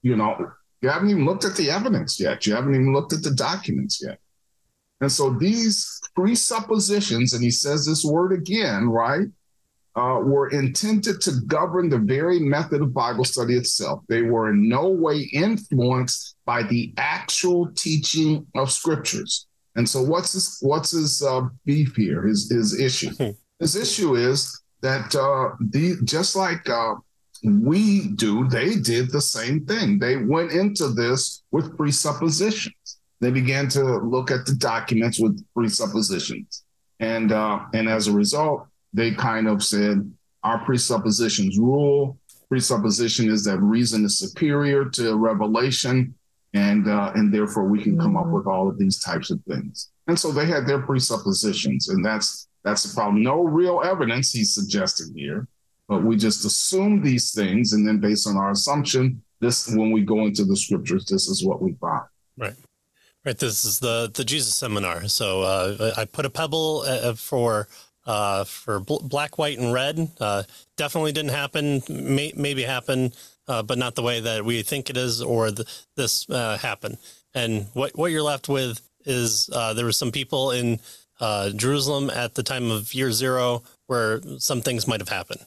you 0.02 0.16
know, 0.16 0.52
you 0.80 0.88
haven't 0.88 1.10
even 1.10 1.24
looked 1.24 1.44
at 1.44 1.56
the 1.56 1.70
evidence 1.70 2.18
yet. 2.18 2.46
You 2.46 2.54
haven't 2.54 2.74
even 2.74 2.92
looked 2.92 3.12
at 3.12 3.22
the 3.22 3.34
documents 3.34 4.02
yet. 4.02 4.18
And 5.00 5.10
so 5.10 5.30
these 5.30 6.00
presuppositions, 6.14 7.34
and 7.34 7.42
he 7.42 7.50
says 7.50 7.86
this 7.86 8.04
word 8.04 8.32
again, 8.32 8.88
right, 8.88 9.28
uh, 9.94 10.20
were 10.22 10.48
intended 10.48 11.20
to 11.20 11.32
govern 11.46 11.88
the 11.88 11.98
very 11.98 12.38
method 12.38 12.80
of 12.80 12.94
Bible 12.94 13.24
study 13.24 13.54
itself. 13.54 14.00
They 14.08 14.22
were 14.22 14.50
in 14.50 14.68
no 14.68 14.88
way 14.88 15.28
influenced 15.32 16.36
by 16.46 16.62
the 16.62 16.94
actual 16.96 17.70
teaching 17.74 18.46
of 18.54 18.70
scriptures. 18.70 19.46
And 19.76 19.88
so, 19.88 20.02
what's 20.02 20.32
his 20.32 20.58
what's 20.60 20.90
his 20.90 21.22
uh, 21.22 21.42
beef 21.64 21.94
here? 21.96 22.26
His 22.26 22.50
his 22.50 22.78
issue. 22.78 23.10
His 23.60 23.76
issue 23.76 24.16
is 24.16 24.60
that 24.80 25.14
uh, 25.14 25.54
the 25.60 25.94
just 26.02 26.34
like 26.34 26.68
uh, 26.68 26.94
we 27.44 28.08
do, 28.08 28.48
they 28.48 28.74
did 28.74 29.12
the 29.12 29.20
same 29.20 29.64
thing. 29.66 30.00
They 30.00 30.16
went 30.16 30.50
into 30.50 30.88
this 30.88 31.44
with 31.52 31.76
presuppositions. 31.76 32.98
They 33.20 33.30
began 33.30 33.68
to 33.68 33.98
look 33.98 34.32
at 34.32 34.46
the 34.46 34.56
documents 34.56 35.20
with 35.20 35.44
presuppositions, 35.54 36.64
and 36.98 37.30
uh, 37.30 37.60
and 37.72 37.88
as 37.88 38.08
a 38.08 38.12
result, 38.12 38.66
they 38.92 39.12
kind 39.12 39.48
of 39.48 39.62
said 39.62 40.12
our 40.42 40.58
presuppositions 40.64 41.58
rule. 41.58 42.18
Presupposition 42.48 43.30
is 43.30 43.44
that 43.44 43.58
reason 43.58 44.04
is 44.04 44.18
superior 44.18 44.84
to 44.90 45.16
revelation, 45.16 46.14
and 46.52 46.88
uh, 46.88 47.12
and 47.14 47.32
therefore 47.32 47.64
we 47.64 47.82
can 47.82 47.98
come 47.98 48.16
up 48.16 48.24
mm-hmm. 48.24 48.34
with 48.34 48.46
all 48.46 48.68
of 48.68 48.78
these 48.78 49.02
types 49.02 49.30
of 49.30 49.40
things. 49.48 49.90
And 50.06 50.18
so 50.18 50.32
they 50.32 50.46
had 50.46 50.66
their 50.66 50.82
presuppositions, 50.82 51.88
and 51.88 52.04
that's 52.04 52.48
that's 52.64 52.82
the 52.82 52.94
problem. 52.94 53.22
No 53.22 53.42
real 53.42 53.80
evidence 53.84 54.32
he's 54.32 54.54
suggesting 54.54 55.14
here, 55.16 55.48
but 55.88 56.02
we 56.02 56.16
just 56.16 56.44
assume 56.44 57.02
these 57.02 57.32
things, 57.32 57.72
and 57.72 57.86
then 57.86 57.98
based 57.98 58.26
on 58.26 58.36
our 58.36 58.50
assumption, 58.50 59.22
this 59.40 59.68
when 59.68 59.90
we 59.90 60.02
go 60.02 60.26
into 60.26 60.44
the 60.44 60.56
scriptures, 60.56 61.06
this 61.06 61.28
is 61.28 61.44
what 61.44 61.62
we 61.62 61.72
find. 61.80 62.04
Right. 62.36 62.54
Right. 63.24 63.38
This 63.38 63.64
is 63.64 63.78
the 63.78 64.10
the 64.12 64.24
Jesus 64.24 64.54
seminar. 64.54 65.08
So 65.08 65.42
uh, 65.42 65.92
I 65.96 66.04
put 66.04 66.26
a 66.26 66.30
pebble 66.30 66.84
uh, 66.86 67.14
for 67.14 67.68
uh, 68.06 68.44
for 68.44 68.80
bl- 68.80 68.98
black, 69.02 69.38
white, 69.38 69.58
and 69.58 69.72
red. 69.72 70.10
Uh, 70.20 70.42
definitely 70.76 71.12
didn't 71.12 71.30
happen. 71.32 71.82
May- 71.88 72.32
maybe 72.36 72.62
happen, 72.62 73.12
uh, 73.48 73.62
but 73.62 73.78
not 73.78 73.94
the 73.94 74.02
way 74.02 74.20
that 74.20 74.44
we 74.44 74.62
think 74.62 74.90
it 74.90 74.96
is, 74.96 75.22
or 75.22 75.50
the, 75.50 75.66
this 75.96 76.28
uh, 76.30 76.58
happened. 76.58 76.98
And 77.34 77.66
what 77.74 77.96
what 77.96 78.10
you're 78.10 78.22
left 78.22 78.48
with 78.48 78.80
is 79.04 79.48
uh, 79.52 79.74
there 79.74 79.84
were 79.84 79.92
some 79.92 80.12
people 80.12 80.50
in 80.50 80.80
uh, 81.20 81.50
Jerusalem 81.50 82.10
at 82.10 82.34
the 82.34 82.42
time 82.42 82.70
of 82.70 82.94
year 82.94 83.12
zero 83.12 83.62
where 83.86 84.20
some 84.38 84.60
things 84.60 84.86
might 84.86 85.00
have 85.00 85.08
happened. 85.08 85.44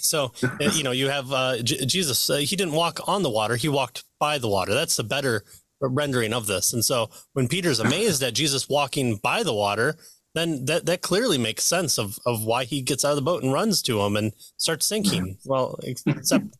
So 0.00 0.32
you 0.60 0.82
know 0.82 0.90
you 0.92 1.08
have 1.08 1.28
J- 1.64 1.86
Jesus. 1.86 2.26
he 2.26 2.56
didn't 2.56 2.74
walk 2.74 3.00
on 3.06 3.22
the 3.22 3.30
water; 3.30 3.56
he 3.56 3.68
walked 3.68 4.04
by 4.18 4.38
the 4.38 4.48
water. 4.48 4.74
That's 4.74 4.96
the 4.96 5.04
better 5.04 5.44
rendering 5.80 6.32
of 6.32 6.46
this. 6.46 6.72
And 6.72 6.84
so 6.84 7.10
when 7.34 7.48
Peter's 7.48 7.80
amazed 7.80 8.22
at 8.22 8.34
Jesus 8.34 8.68
walking 8.68 9.16
by 9.16 9.42
the 9.42 9.52
water, 9.52 9.96
then 10.36 10.66
that 10.66 10.84
that 10.84 11.00
clearly 11.00 11.38
makes 11.38 11.64
sense 11.64 11.98
of 11.98 12.18
of 12.26 12.44
why 12.44 12.64
he 12.64 12.82
gets 12.82 13.04
out 13.04 13.10
of 13.10 13.16
the 13.16 13.22
boat 13.22 13.42
and 13.42 13.52
runs 13.52 13.80
to 13.82 14.00
him 14.02 14.16
and 14.16 14.32
starts 14.58 14.84
sinking. 14.86 15.38
Well, 15.46 15.78
except 15.82 16.56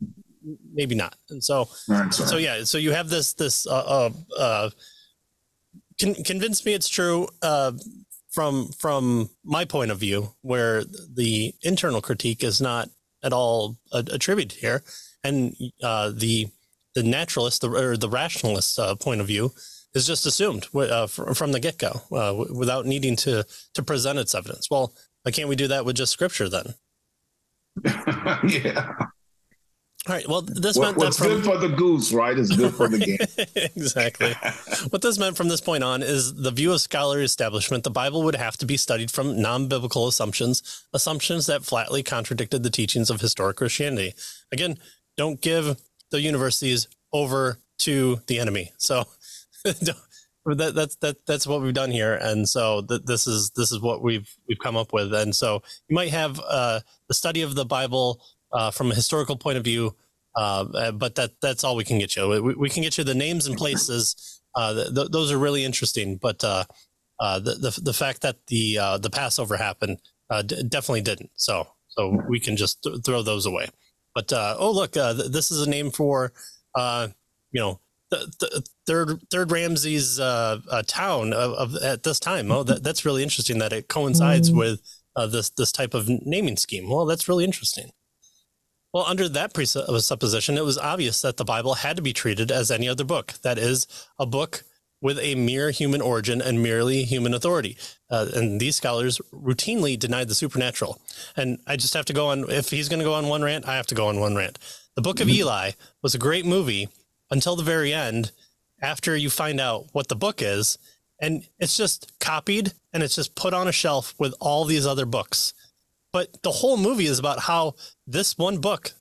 maybe 0.72 0.94
not. 0.94 1.16
And 1.28 1.44
so 1.44 1.68
so 2.10 2.38
yeah, 2.38 2.64
so 2.64 2.78
you 2.78 2.92
have 2.92 3.10
this 3.10 3.34
this 3.34 3.66
uh, 3.66 3.70
uh, 3.70 4.10
uh 4.38 4.70
con- 6.00 6.24
convince 6.24 6.64
me 6.64 6.72
it's 6.72 6.88
true 6.88 7.28
uh, 7.42 7.72
from 8.30 8.68
from 8.78 9.28
my 9.44 9.66
point 9.66 9.90
of 9.90 9.98
view, 9.98 10.34
where 10.40 10.84
the 10.84 11.54
internal 11.62 12.00
critique 12.00 12.42
is 12.42 12.60
not 12.60 12.88
at 13.22 13.32
all 13.32 13.76
attributed 13.92 14.58
here, 14.58 14.82
and 15.22 15.54
uh, 15.82 16.12
the 16.14 16.48
the 16.94 17.02
naturalist 17.02 17.60
the, 17.60 17.70
or 17.70 17.96
the 17.98 18.08
rationalist 18.08 18.78
uh, 18.78 18.94
point 18.94 19.20
of 19.20 19.26
view 19.26 19.52
is 19.96 20.06
just 20.06 20.26
assumed 20.26 20.66
uh, 20.74 21.06
from 21.06 21.52
the 21.52 21.58
get 21.58 21.78
go 21.78 22.02
uh, 22.12 22.44
without 22.54 22.84
needing 22.84 23.16
to 23.16 23.44
to 23.72 23.82
present 23.82 24.18
its 24.18 24.34
evidence. 24.34 24.70
Well, 24.70 24.92
why 25.22 25.32
can't 25.32 25.48
we 25.48 25.56
do 25.56 25.68
that 25.68 25.84
with 25.86 25.96
just 25.96 26.12
scripture 26.12 26.48
then? 26.48 26.74
yeah. 28.46 28.92
All 30.08 30.14
right. 30.14 30.28
Well, 30.28 30.42
this 30.42 30.76
what, 30.76 30.84
meant 30.84 30.96
what's 30.98 31.18
from, 31.18 31.28
good 31.28 31.44
for 31.44 31.56
the 31.56 31.68
goose, 31.68 32.12
right, 32.12 32.38
is 32.38 32.54
good 32.54 32.74
for 32.74 32.86
the 32.88 32.98
game. 32.98 33.18
exactly. 33.74 34.34
what 34.90 35.02
this 35.02 35.18
meant 35.18 35.36
from 35.36 35.48
this 35.48 35.60
point 35.60 35.82
on 35.82 36.02
is 36.02 36.32
the 36.34 36.52
view 36.52 36.72
of 36.72 36.80
scholarly 36.80 37.24
establishment. 37.24 37.82
The 37.82 37.90
Bible 37.90 38.22
would 38.22 38.36
have 38.36 38.56
to 38.58 38.66
be 38.66 38.76
studied 38.76 39.10
from 39.10 39.40
non-biblical 39.40 40.06
assumptions, 40.06 40.84
assumptions 40.92 41.46
that 41.46 41.64
flatly 41.64 42.04
contradicted 42.04 42.62
the 42.62 42.70
teachings 42.70 43.10
of 43.10 43.20
historic 43.20 43.56
Christianity. 43.56 44.14
Again, 44.52 44.78
don't 45.16 45.40
give 45.40 45.76
the 46.12 46.20
universities 46.20 46.86
over 47.12 47.58
to 47.78 48.20
the 48.26 48.38
enemy. 48.38 48.72
So 48.78 49.04
that, 50.54 50.74
that's 50.74 50.96
that 50.96 51.16
that's 51.26 51.46
what 51.46 51.60
we've 51.60 51.74
done 51.74 51.90
here, 51.90 52.14
and 52.14 52.48
so 52.48 52.82
th- 52.82 53.02
this 53.04 53.26
is 53.26 53.50
this 53.56 53.72
is 53.72 53.80
what 53.80 54.02
we've 54.02 54.28
we've 54.48 54.58
come 54.58 54.76
up 54.76 54.92
with. 54.92 55.12
And 55.12 55.34
so 55.34 55.62
you 55.88 55.94
might 55.94 56.10
have 56.10 56.40
uh, 56.48 56.80
the 57.08 57.14
study 57.14 57.42
of 57.42 57.54
the 57.56 57.64
Bible 57.64 58.22
uh, 58.52 58.70
from 58.70 58.92
a 58.92 58.94
historical 58.94 59.36
point 59.36 59.58
of 59.58 59.64
view, 59.64 59.96
uh, 60.36 60.92
but 60.92 61.16
that 61.16 61.32
that's 61.42 61.64
all 61.64 61.74
we 61.74 61.84
can 61.84 61.98
get 61.98 62.14
you. 62.14 62.28
We, 62.28 62.54
we 62.54 62.70
can 62.70 62.82
get 62.82 62.96
you 62.96 63.04
the 63.04 63.14
names 63.14 63.46
and 63.46 63.56
places. 63.56 64.40
Uh, 64.54 64.84
th- 64.94 65.08
those 65.10 65.32
are 65.32 65.38
really 65.38 65.64
interesting, 65.64 66.16
but 66.16 66.42
uh, 66.44 66.64
uh, 67.18 67.40
the, 67.40 67.54
the 67.54 67.80
the 67.82 67.92
fact 67.92 68.22
that 68.22 68.46
the 68.46 68.76
the 69.00 69.10
Passover 69.10 69.56
happened 69.56 69.98
d- 70.46 70.62
definitely 70.68 71.02
didn't. 71.02 71.30
So 71.34 71.66
so 71.88 72.22
we 72.28 72.38
can 72.38 72.56
just 72.56 72.82
th- 72.82 73.02
throw 73.04 73.22
those 73.22 73.46
away. 73.46 73.68
But 74.14 74.32
oh 74.32 74.70
look, 74.70 74.92
th- 74.92 75.32
this 75.32 75.50
is 75.50 75.66
a 75.66 75.68
name 75.68 75.90
for 75.90 76.32
you 76.76 77.60
know 77.60 77.80
the, 78.10 78.32
the 78.40 78.66
third 78.86 79.20
third 79.30 79.50
Ramses 79.50 80.20
uh, 80.20 80.60
uh, 80.70 80.82
town 80.86 81.32
of, 81.32 81.52
of, 81.52 81.82
at 81.82 82.02
this 82.02 82.20
time. 82.20 82.50
Oh, 82.50 82.62
that, 82.62 82.82
that's 82.82 83.04
really 83.04 83.22
interesting 83.22 83.58
that 83.58 83.72
it 83.72 83.88
coincides 83.88 84.50
mm. 84.50 84.58
with 84.58 84.80
uh, 85.16 85.26
this 85.26 85.50
this 85.50 85.72
type 85.72 85.94
of 85.94 86.08
naming 86.08 86.56
scheme. 86.56 86.88
Well, 86.88 87.06
that's 87.06 87.28
really 87.28 87.44
interesting. 87.44 87.90
Well, 88.92 89.04
under 89.06 89.28
that 89.28 89.52
presupposition, 89.52 90.56
it 90.56 90.64
was 90.64 90.78
obvious 90.78 91.20
that 91.20 91.36
the 91.36 91.44
Bible 91.44 91.74
had 91.74 91.96
to 91.96 92.02
be 92.02 92.14
treated 92.14 92.50
as 92.50 92.70
any 92.70 92.88
other 92.88 93.04
book. 93.04 93.34
That 93.42 93.58
is, 93.58 93.86
a 94.18 94.24
book 94.24 94.64
with 95.02 95.18
a 95.18 95.34
mere 95.34 95.70
human 95.70 96.00
origin 96.00 96.40
and 96.40 96.62
merely 96.62 97.04
human 97.04 97.34
authority. 97.34 97.76
Uh, 98.10 98.26
and 98.34 98.58
these 98.58 98.76
scholars 98.76 99.20
routinely 99.34 99.98
denied 99.98 100.28
the 100.28 100.34
supernatural. 100.34 100.98
And 101.36 101.58
I 101.66 101.76
just 101.76 101.92
have 101.92 102.06
to 102.06 102.14
go 102.14 102.28
on, 102.28 102.50
if 102.50 102.70
he's 102.70 102.88
going 102.88 103.00
to 103.00 103.04
go 103.04 103.12
on 103.12 103.28
one 103.28 103.42
rant, 103.42 103.68
I 103.68 103.76
have 103.76 103.86
to 103.88 103.94
go 103.94 104.08
on 104.08 104.18
one 104.18 104.34
rant. 104.34 104.58
The 104.94 105.02
Book 105.02 105.20
of 105.20 105.28
mm-hmm. 105.28 105.40
Eli 105.40 105.70
was 106.02 106.14
a 106.14 106.18
great 106.18 106.46
movie 106.46 106.88
until 107.30 107.56
the 107.56 107.62
very 107.62 107.92
end 107.92 108.32
after 108.80 109.16
you 109.16 109.30
find 109.30 109.60
out 109.60 109.86
what 109.92 110.08
the 110.08 110.16
book 110.16 110.42
is. 110.42 110.78
And 111.20 111.46
it's 111.58 111.76
just 111.76 112.12
copied 112.20 112.72
and 112.92 113.02
it's 113.02 113.16
just 113.16 113.34
put 113.34 113.54
on 113.54 113.68
a 113.68 113.72
shelf 113.72 114.14
with 114.18 114.34
all 114.40 114.64
these 114.64 114.86
other 114.86 115.06
books. 115.06 115.54
But 116.12 116.42
the 116.42 116.50
whole 116.50 116.76
movie 116.76 117.06
is 117.06 117.18
about 117.18 117.40
how 117.40 117.74
this 118.06 118.36
one 118.36 118.58
book 118.58 118.92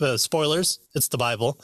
uh, 0.00 0.16
spoilers 0.16 0.80
it's 0.96 1.06
the 1.06 1.16
bible 1.16 1.60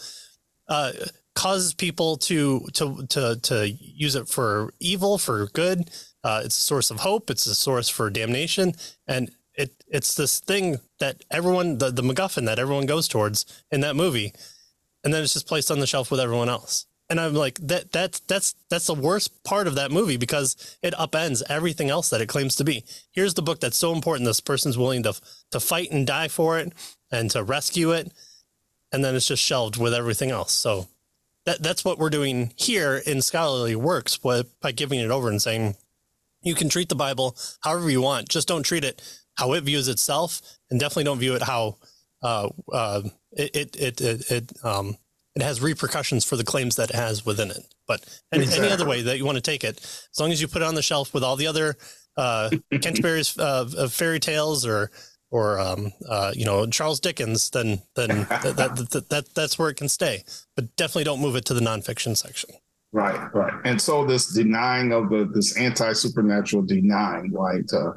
uh, 0.68 0.92
causes 1.35 1.75
people 1.75 2.16
to 2.16 2.66
to 2.72 3.07
to 3.09 3.38
to 3.42 3.68
use 3.70 4.14
it 4.14 4.29
for 4.29 4.72
evil 4.81 5.18
for 5.18 5.46
good. 5.46 5.90
Uh, 6.25 6.42
it's 6.44 6.59
a 6.59 6.64
source 6.64 6.90
of 6.90 7.01
hope. 7.01 7.31
It's 7.31 7.46
a 7.46 7.55
source 7.55 7.88
for 7.88 8.11
damnation. 8.11 8.75
And 9.07 9.31
it 9.55 9.72
it's 9.88 10.14
this 10.14 10.40
thing 10.40 10.79
that 10.98 11.25
everyone 11.31 11.79
the, 11.79 11.90
the 11.90 12.03
MacGuffin 12.03 12.46
that 12.46 12.59
everyone 12.59 12.87
goes 12.87 13.09
towards 13.09 13.64
in 13.70 13.81
that 13.81 13.96
movie 13.96 14.33
and 15.04 15.12
then 15.12 15.22
it's 15.22 15.32
just 15.34 15.48
placed 15.48 15.70
on 15.70 15.80
the 15.80 15.86
shelf 15.86 16.10
with 16.10 16.20
everyone 16.20 16.48
else. 16.48 16.86
And 17.10 17.20
I'm 17.20 17.34
like, 17.34 17.58
that 17.58 17.92
that's 17.92 18.20
that's 18.20 18.54
that's 18.70 18.86
the 18.86 18.94
worst 18.94 19.44
part 19.44 19.66
of 19.66 19.74
that 19.74 19.90
movie 19.90 20.16
because 20.16 20.78
it 20.82 20.94
upends 20.94 21.42
everything 21.48 21.90
else 21.90 22.08
that 22.08 22.22
it 22.22 22.28
claims 22.28 22.56
to 22.56 22.64
be. 22.64 22.84
Here's 23.10 23.34
the 23.34 23.42
book 23.42 23.60
that's 23.60 23.76
so 23.76 23.92
important 23.92 24.24
this 24.24 24.40
person's 24.40 24.78
willing 24.78 25.02
to 25.02 25.14
to 25.50 25.60
fight 25.60 25.90
and 25.90 26.06
die 26.06 26.28
for 26.28 26.58
it 26.58 26.72
and 27.10 27.30
to 27.32 27.42
rescue 27.42 27.90
it, 27.90 28.12
and 28.92 29.04
then 29.04 29.14
it's 29.14 29.26
just 29.26 29.42
shelved 29.42 29.76
with 29.76 29.92
everything 29.92 30.30
else. 30.30 30.52
So 30.52 30.88
that 31.44 31.62
that's 31.62 31.84
what 31.84 31.98
we're 31.98 32.08
doing 32.08 32.52
here 32.56 33.02
in 33.04 33.20
scholarly 33.20 33.76
works 33.76 34.16
by, 34.16 34.44
by 34.60 34.72
giving 34.72 35.00
it 35.00 35.10
over 35.10 35.28
and 35.28 35.42
saying 35.42 35.76
you 36.42 36.54
can 36.54 36.68
treat 36.68 36.88
the 36.88 36.94
Bible 36.94 37.36
however 37.60 37.90
you 37.90 38.00
want, 38.00 38.28
just 38.28 38.48
don't 38.48 38.62
treat 38.62 38.84
it 38.84 39.02
how 39.34 39.52
it 39.52 39.64
views 39.64 39.88
itself, 39.88 40.40
and 40.70 40.78
definitely 40.78 41.04
don't 41.04 41.18
view 41.18 41.34
it 41.34 41.42
how 41.42 41.76
uh, 42.22 42.48
uh, 42.72 43.02
it 43.32 43.76
it 43.76 44.00
it 44.00 44.30
it, 44.30 44.64
um, 44.64 44.96
it 45.34 45.42
has 45.42 45.60
repercussions 45.60 46.24
for 46.24 46.36
the 46.36 46.44
claims 46.44 46.76
that 46.76 46.90
it 46.90 46.96
has 46.96 47.24
within 47.24 47.50
it. 47.50 47.74
But 47.86 48.04
any, 48.32 48.44
exactly. 48.44 48.66
any 48.66 48.74
other 48.74 48.86
way 48.86 49.02
that 49.02 49.18
you 49.18 49.24
want 49.24 49.36
to 49.36 49.42
take 49.42 49.64
it, 49.64 49.78
as 49.80 50.20
long 50.20 50.30
as 50.30 50.40
you 50.40 50.48
put 50.48 50.62
it 50.62 50.66
on 50.66 50.74
the 50.74 50.82
shelf 50.82 51.14
with 51.14 51.24
all 51.24 51.36
the 51.36 51.46
other 51.46 51.76
uh, 52.16 52.50
Canterbury's 52.80 53.36
uh, 53.38 53.88
fairy 53.90 54.20
tales 54.20 54.66
or 54.66 54.90
or 55.30 55.58
um, 55.58 55.92
uh, 56.08 56.32
you 56.34 56.44
know 56.44 56.66
Charles 56.66 57.00
Dickens, 57.00 57.50
then 57.50 57.82
then 57.96 58.08
that, 58.28 58.56
that, 58.56 58.90
that, 58.90 59.08
that, 59.08 59.34
that's 59.34 59.58
where 59.58 59.70
it 59.70 59.76
can 59.76 59.88
stay. 59.88 60.22
But 60.54 60.76
definitely 60.76 61.04
don't 61.04 61.20
move 61.20 61.36
it 61.36 61.44
to 61.46 61.54
the 61.54 61.60
nonfiction 61.60 62.16
section. 62.16 62.50
Right, 62.92 63.34
right. 63.34 63.54
And 63.64 63.80
so 63.80 64.04
this 64.04 64.34
denying 64.34 64.92
of 64.92 65.08
the 65.08 65.24
this 65.32 65.56
anti 65.56 65.94
supernatural 65.94 66.62
denying, 66.62 67.32
right? 67.32 67.64
Uh, 67.72 67.92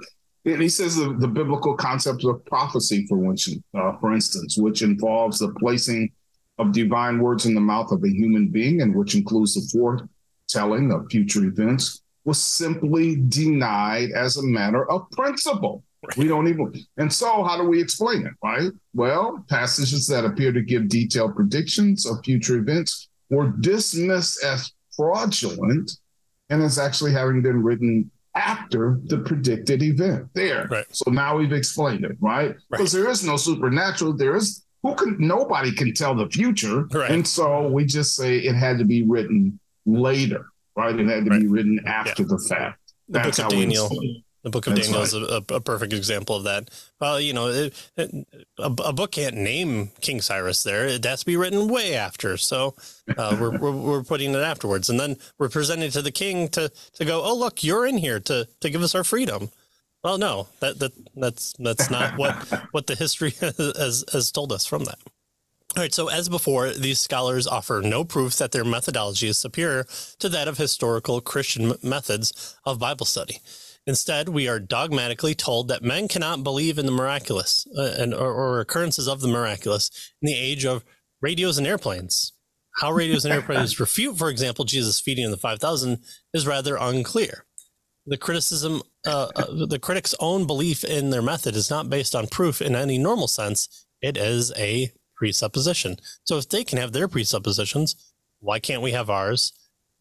and 0.45 0.61
he 0.61 0.69
says 0.69 0.95
the, 0.95 1.15
the 1.19 1.27
biblical 1.27 1.75
concept 1.75 2.23
of 2.23 2.45
prophecy, 2.45 3.05
for 3.07 3.17
which, 3.17 3.49
uh, 3.73 3.93
for 3.99 4.13
instance, 4.13 4.57
which 4.57 4.83
involves 4.83 5.39
the 5.39 5.53
placing 5.59 6.11
of 6.59 6.71
divine 6.71 7.19
words 7.19 7.45
in 7.45 7.55
the 7.55 7.61
mouth 7.61 7.91
of 7.91 8.03
a 8.03 8.09
human 8.09 8.49
being, 8.49 8.81
and 8.81 8.95
which 8.95 9.15
includes 9.15 9.55
the 9.55 10.07
foretelling 10.47 10.91
of 10.91 11.07
future 11.09 11.43
events, 11.45 12.01
was 12.23 12.41
simply 12.41 13.15
denied 13.15 14.11
as 14.11 14.37
a 14.37 14.43
matter 14.43 14.89
of 14.89 15.09
principle. 15.11 15.83
We 16.17 16.27
don't 16.27 16.47
even. 16.47 16.71
And 16.97 17.11
so, 17.11 17.43
how 17.43 17.57
do 17.57 17.63
we 17.67 17.81
explain 17.81 18.27
it, 18.27 18.33
right? 18.43 18.71
Well, 18.93 19.43
passages 19.49 20.07
that 20.07 20.25
appear 20.25 20.51
to 20.51 20.61
give 20.61 20.87
detailed 20.87 21.35
predictions 21.35 22.05
of 22.05 22.23
future 22.23 22.57
events 22.57 23.09
were 23.31 23.53
dismissed 23.59 24.43
as 24.43 24.71
fraudulent 24.95 25.91
and 26.51 26.61
as 26.61 26.77
actually 26.77 27.11
having 27.11 27.41
been 27.41 27.63
written 27.63 28.11
after 28.35 28.99
the 29.05 29.19
predicted 29.19 29.81
event. 29.81 30.29
There. 30.33 30.67
Right. 30.69 30.85
So 30.91 31.09
now 31.11 31.37
we've 31.37 31.53
explained 31.53 32.05
it, 32.05 32.17
right? 32.19 32.55
Because 32.69 32.93
right. 32.93 33.01
there 33.01 33.11
is 33.11 33.23
no 33.23 33.37
supernatural. 33.37 34.13
There 34.13 34.35
is 34.35 34.65
who 34.83 34.93
can 34.95 35.15
nobody 35.19 35.71
can 35.71 35.93
tell 35.93 36.13
the 36.13 36.27
future. 36.27 36.83
Right. 36.91 37.09
And 37.09 37.27
so 37.27 37.67
we 37.67 37.85
just 37.85 38.15
say 38.15 38.37
it 38.37 38.55
had 38.55 38.77
to 38.77 38.85
be 38.85 39.03
written 39.03 39.59
later, 39.85 40.47
right? 40.75 40.97
It 40.97 41.07
had 41.07 41.25
to 41.25 41.31
be 41.31 41.47
written 41.47 41.79
after 41.85 42.23
yeah. 42.23 42.29
the 42.29 42.37
fact. 42.37 42.79
The 43.09 43.19
That's 43.19 43.37
book 43.37 43.47
of 43.47 43.51
Daniel. 43.51 43.89
The 44.45 44.51
book 44.51 44.67
of 44.67 44.75
That's 44.75 44.89
Daniel 44.89 45.01
right. 45.01 45.07
is 45.07 45.49
a, 45.49 45.55
a, 45.55 45.59
perfect 45.59 45.91
example 45.91 46.35
of 46.35 46.43
that. 46.43 46.69
Well, 47.01 47.19
you 47.19 47.33
know, 47.33 47.47
it, 47.47 47.91
it, 47.97 48.27
a, 48.59 48.65
a, 48.65 48.93
book 48.93 49.13
can't 49.13 49.37
name 49.37 49.89
King 50.01 50.21
Cyrus 50.21 50.61
there. 50.61 50.85
It 50.85 51.03
has 51.03 51.21
to 51.21 51.25
be 51.25 51.35
written 51.35 51.67
way 51.67 51.95
after. 51.95 52.37
So 52.37 52.75
uh, 53.17 53.35
we're, 53.41 53.57
we're, 53.57 53.71
we're, 53.71 54.03
putting 54.03 54.35
it 54.35 54.37
afterwards. 54.37 54.87
And 54.87 54.99
then 54.99 55.17
we're 55.39 55.49
presenting 55.49 55.89
to 55.89 56.03
the 56.03 56.11
king 56.11 56.47
to, 56.49 56.71
to 56.93 57.05
go, 57.05 57.23
oh, 57.23 57.35
look, 57.35 57.63
you're 57.63 57.87
in 57.87 57.97
here 57.97 58.19
to, 58.19 58.47
to 58.61 58.69
give 58.69 58.83
us 58.83 58.93
our 58.93 59.03
freedom. 59.03 59.49
Well, 60.03 60.19
no, 60.19 60.47
that, 60.59 60.77
that 60.77 60.91
that's 61.15 61.53
that's 61.57 61.89
not 61.89 62.15
what 62.15 62.35
what 62.71 62.85
the 62.85 62.93
history 62.93 63.31
has 63.41 64.05
has 64.13 64.31
told 64.31 64.51
us 64.51 64.63
from 64.63 64.83
that. 64.83 64.99
All 65.75 65.81
right, 65.81 65.91
so 65.91 66.09
as 66.09 66.29
before, 66.29 66.69
these 66.69 67.01
scholars 67.01 67.47
offer 67.47 67.81
no 67.83 68.03
proof 68.03 68.37
that 68.37 68.51
their 68.51 68.63
methodology 68.63 69.27
is 69.27 69.39
superior 69.39 69.87
to 70.19 70.29
that 70.29 70.47
of 70.47 70.59
historical 70.59 71.19
Christian 71.21 71.73
methods 71.81 72.55
of 72.63 72.77
Bible 72.77 73.07
study. 73.07 73.39
Instead, 73.87 74.29
we 74.29 74.47
are 74.47 74.59
dogmatically 74.59 75.35
told 75.35 75.67
that 75.67 75.83
men 75.83 76.07
cannot 76.07 76.43
believe 76.43 76.79
in 76.79 76.85
the 76.85 76.91
miraculous 76.91 77.67
uh, 77.77 77.95
and 77.97 78.13
or, 78.13 78.33
or 78.33 78.59
occurrences 78.59 79.07
of 79.07 79.21
the 79.21 79.27
miraculous 79.27 79.89
in 80.21 80.27
the 80.27 80.33
age 80.33 80.65
of 80.65 80.83
radios 81.21 81.57
and 81.57 81.67
airplanes. 81.67 82.33
How 82.77 82.91
radios 82.91 83.25
and 83.25 83.33
airplanes 83.33 83.79
refute, 83.79 84.17
for 84.17 84.29
example, 84.29 84.65
Jesus 84.65 84.99
feeding 84.99 85.29
the 85.31 85.37
5,000 85.37 85.99
is 86.33 86.47
rather 86.47 86.77
unclear 86.77 87.45
the 88.05 88.17
criticism, 88.17 88.81
uh, 89.05 89.27
uh, 89.35 89.65
the 89.65 89.79
critic's 89.79 90.15
own 90.19 90.45
belief 90.45 90.83
in 90.83 91.09
their 91.09 91.21
method 91.21 91.55
is 91.55 91.69
not 91.69 91.89
based 91.89 92.15
on 92.15 92.27
proof 92.27 92.61
in 92.61 92.75
any 92.75 92.97
normal 92.97 93.27
sense. 93.27 93.85
It 94.01 94.17
is 94.17 94.53
a 94.57 94.91
presupposition. 95.15 95.97
So 96.23 96.37
if 96.37 96.49
they 96.49 96.63
can 96.63 96.77
have 96.77 96.91
their 96.91 97.07
presuppositions, 97.07 97.95
why 98.39 98.59
can't 98.59 98.81
we 98.81 98.91
have 98.91 99.09
ours? 99.09 99.53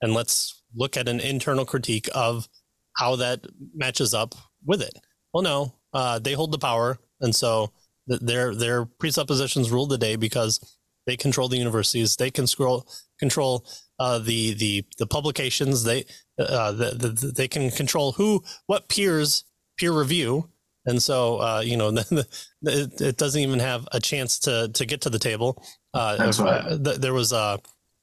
And 0.02 0.12
let's 0.12 0.62
look 0.74 0.96
at 0.96 1.08
an 1.08 1.20
internal 1.20 1.64
critique 1.64 2.08
of 2.14 2.48
how 2.96 3.16
that 3.16 3.44
matches 3.74 4.14
up 4.14 4.34
with 4.64 4.82
it. 4.82 4.94
Well, 5.32 5.42
no, 5.42 5.74
uh, 5.92 6.18
they 6.18 6.32
hold 6.32 6.52
the 6.52 6.58
power, 6.58 6.98
and 7.20 7.34
so 7.34 7.72
th- 8.08 8.20
their 8.20 8.54
their 8.54 8.84
presuppositions 8.84 9.70
rule 9.70 9.86
the 9.86 9.98
day 9.98 10.16
because 10.16 10.60
they 11.06 11.16
control 11.16 11.48
the 11.48 11.58
universities. 11.58 12.16
They 12.16 12.30
can 12.30 12.46
scroll, 12.46 12.86
control 13.18 13.66
uh, 13.98 14.18
the 14.18 14.54
the 14.54 14.84
the 14.98 15.06
publications. 15.06 15.84
They 15.84 16.04
uh, 16.38 16.72
the, 16.72 16.90
the, 16.90 17.32
they 17.36 17.48
can 17.48 17.70
control 17.70 18.12
who 18.12 18.42
what 18.66 18.88
peers 18.88 19.44
peer 19.76 19.92
review, 19.92 20.48
and 20.86 21.02
so 21.02 21.38
uh, 21.38 21.62
you 21.64 21.76
know 21.76 21.90
the, 21.90 22.26
it, 22.62 23.00
it, 23.00 23.16
doesn't 23.16 23.40
even 23.40 23.58
have 23.58 23.86
a 23.92 24.00
chance 24.00 24.38
to 24.40 24.68
to 24.74 24.86
get 24.86 25.00
to 25.02 25.10
the 25.10 25.18
table. 25.18 25.62
Uh, 25.92 26.16
That's 26.16 26.40
right. 26.40 26.64
Uh, 26.64 26.76
there 26.76 27.14
was 27.14 27.32
a 27.32 27.58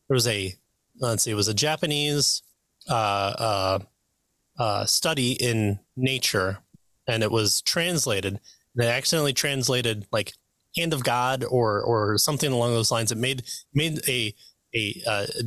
there 0.10 0.16
was 0.16 0.28
a 0.28 0.54
let's 1.00 1.24
see, 1.24 1.32
it 1.32 1.36
was 1.36 1.48
a 1.48 1.54
Japanese 1.54 2.42
uh 2.90 2.94
uh, 2.94 3.80
Uh, 4.58 4.86
study 4.86 5.32
in 5.32 5.80
Nature, 5.96 6.60
and 7.08 7.24
it 7.24 7.32
was 7.32 7.62
translated. 7.62 8.40
They 8.76 8.88
accidentally 8.88 9.34
translated 9.34 10.06
like 10.12 10.34
hand 10.78 10.94
of 10.94 11.04
God 11.04 11.44
or 11.44 11.82
or 11.82 12.18
something 12.18 12.52
along 12.52 12.74
those 12.74 12.92
lines. 12.92 13.12
It 13.12 13.18
made 13.18 13.44
made 13.74 14.02
a 14.08 14.34
a, 14.76 15.04
a 15.08 15.44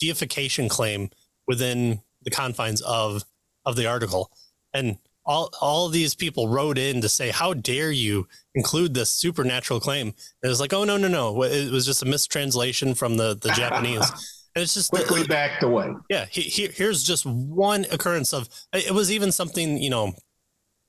deification 0.00 0.68
claim 0.68 1.10
within 1.46 2.02
the 2.22 2.30
confines 2.30 2.80
of 2.82 3.24
of 3.64 3.76
the 3.76 3.86
article, 3.86 4.30
and 4.74 4.98
all 5.24 5.50
all 5.60 5.88
these 5.88 6.14
people 6.14 6.48
wrote 6.48 6.78
in 6.78 7.00
to 7.00 7.08
say, 7.08 7.30
"How 7.30 7.54
dare 7.54 7.90
you 7.90 8.28
include 8.54 8.94
this 8.94 9.10
supernatural 9.10 9.80
claim?" 9.80 10.08
And 10.08 10.14
it 10.42 10.48
was 10.48 10.60
like, 10.60 10.72
"Oh 10.72 10.84
no, 10.84 10.96
no, 10.96 11.08
no! 11.08 11.42
It 11.42 11.70
was 11.70 11.86
just 11.86 12.02
a 12.02 12.06
mistranslation 12.06 12.94
from 12.94 13.16
the 13.16 13.34
the 13.34 13.50
Japanese." 13.56 14.37
It's 14.58 14.74
just 14.74 14.90
quickly 14.90 15.22
the, 15.22 15.28
backed 15.28 15.62
away. 15.62 15.94
Yeah, 16.10 16.26
he, 16.30 16.42
he, 16.42 16.66
here's 16.68 17.02
just 17.02 17.24
one 17.26 17.86
occurrence 17.90 18.32
of. 18.32 18.48
It 18.72 18.92
was 18.92 19.10
even 19.10 19.32
something 19.32 19.78
you 19.78 19.90
know, 19.90 20.12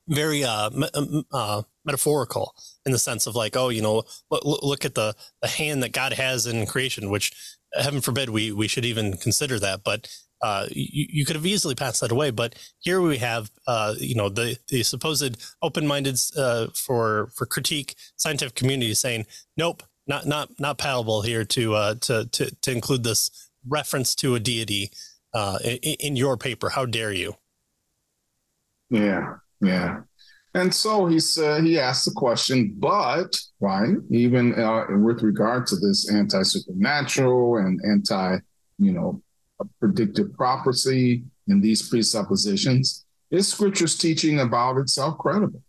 very 0.07 0.43
uh, 0.43 0.69
uh, 1.31 1.61
metaphorical 1.85 2.53
in 2.85 2.91
the 2.91 2.99
sense 2.99 3.27
of 3.27 3.35
like, 3.35 3.55
oh, 3.55 3.69
you 3.69 3.81
know, 3.81 4.03
look, 4.31 4.43
look 4.43 4.85
at 4.85 4.95
the 4.95 5.15
the 5.41 5.47
hand 5.47 5.83
that 5.83 5.93
God 5.93 6.13
has 6.13 6.45
in 6.45 6.65
creation, 6.65 7.09
which 7.09 7.31
heaven 7.73 8.01
forbid 8.01 8.29
we 8.29 8.51
we 8.51 8.67
should 8.67 8.85
even 8.85 9.17
consider 9.17 9.59
that, 9.59 9.83
but 9.83 10.07
uh, 10.41 10.67
you, 10.71 11.05
you, 11.09 11.25
could 11.25 11.35
have 11.35 11.45
easily 11.45 11.75
passed 11.75 11.99
that 12.01 12.11
away. 12.11 12.31
But 12.31 12.55
here 12.79 13.01
we 13.01 13.17
have, 13.17 13.51
uh, 13.67 13.95
you 13.99 14.15
know, 14.15 14.29
the 14.29 14.57
the 14.69 14.83
supposed 14.83 15.37
open-minded 15.61 16.17
uh, 16.37 16.67
for 16.73 17.29
for 17.35 17.45
critique 17.45 17.95
scientific 18.15 18.55
community 18.55 18.93
saying, 18.93 19.25
nope, 19.57 19.83
not 20.07 20.25
not 20.25 20.49
not 20.59 20.77
palatable 20.77 21.21
here 21.23 21.43
to 21.45 21.75
uh, 21.75 21.95
to 22.01 22.25
to 22.25 22.55
to 22.61 22.71
include 22.71 23.03
this 23.03 23.48
reference 23.67 24.15
to 24.15 24.35
a 24.35 24.39
deity 24.39 24.91
uh, 25.33 25.59
in, 25.63 25.77
in 25.77 26.15
your 26.15 26.37
paper. 26.37 26.69
How 26.69 26.85
dare 26.85 27.11
you? 27.11 27.35
Yeah, 28.89 29.35
yeah. 29.61 30.01
And 30.55 30.73
so 30.73 31.05
he 31.05 31.19
said 31.19 31.63
he 31.63 31.77
asked 31.77 32.05
the 32.05 32.11
question, 32.11 32.75
but 32.79 33.39
right, 33.59 33.95
even 34.09 34.59
uh, 34.59 34.85
with 34.97 35.21
regard 35.21 35.67
to 35.67 35.75
this 35.75 36.11
anti 36.11 36.41
supernatural 36.41 37.57
and 37.57 37.79
anti, 37.87 38.37
you 38.79 38.91
know, 38.93 39.21
predictive 39.79 40.33
prophecy 40.33 41.23
and 41.47 41.61
these 41.61 41.87
presuppositions, 41.87 43.05
is 43.29 43.47
Scripture's 43.47 43.95
teaching 43.95 44.39
about 44.39 44.77
itself 44.77 45.19
credible? 45.19 45.61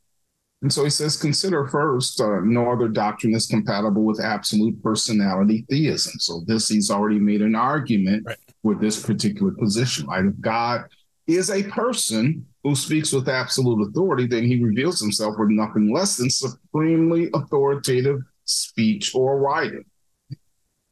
And 0.63 0.73
so 0.73 0.85
he 0.85 0.91
says, 0.91 1.17
consider 1.17 1.67
first, 1.69 2.21
uh, 2.21 2.41
no 2.43 2.71
other 2.71 2.89
doctrine 2.89 3.35
is 3.35 3.47
compatible 3.47 4.03
with 4.03 4.21
absolute 4.21 4.83
personality 4.83 5.65
theism. 5.71 6.19
So 6.19 6.43
this 6.47 6.69
he's 6.69 6.91
already 6.91 7.19
made 7.19 7.41
an 7.41 7.55
argument 7.55 8.25
right. 8.27 8.37
with 8.63 8.79
this 8.81 9.03
particular 9.03 9.53
position, 9.53 10.07
right? 10.07 10.27
If 10.27 10.39
God 10.41 10.85
is 11.27 11.51
a 11.51 11.63
person 11.63 12.47
who 12.63 12.75
speaks 12.75 13.13
with 13.13 13.29
absolute 13.29 13.89
authority, 13.89 14.27
then 14.27 14.45
he 14.45 14.63
reveals 14.63 15.01
himself 15.01 15.37
with 15.39 15.49
nothing 15.49 15.95
less 15.95 16.17
than 16.17 16.29
supremely 16.29 17.31
authoritative 17.33 18.21
speech 18.45 19.15
or 19.15 19.39
writing. 19.39 19.85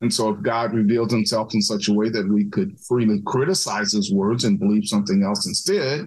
And 0.00 0.14
so, 0.14 0.30
if 0.30 0.40
God 0.42 0.72
revealed 0.74 1.10
himself 1.10 1.52
in 1.54 1.60
such 1.60 1.88
a 1.88 1.92
way 1.92 2.08
that 2.08 2.28
we 2.28 2.44
could 2.44 2.78
freely 2.80 3.20
criticize 3.26 3.92
his 3.92 4.12
words 4.12 4.44
and 4.44 4.58
believe 4.58 4.86
something 4.86 5.24
else 5.24 5.46
instead, 5.46 6.06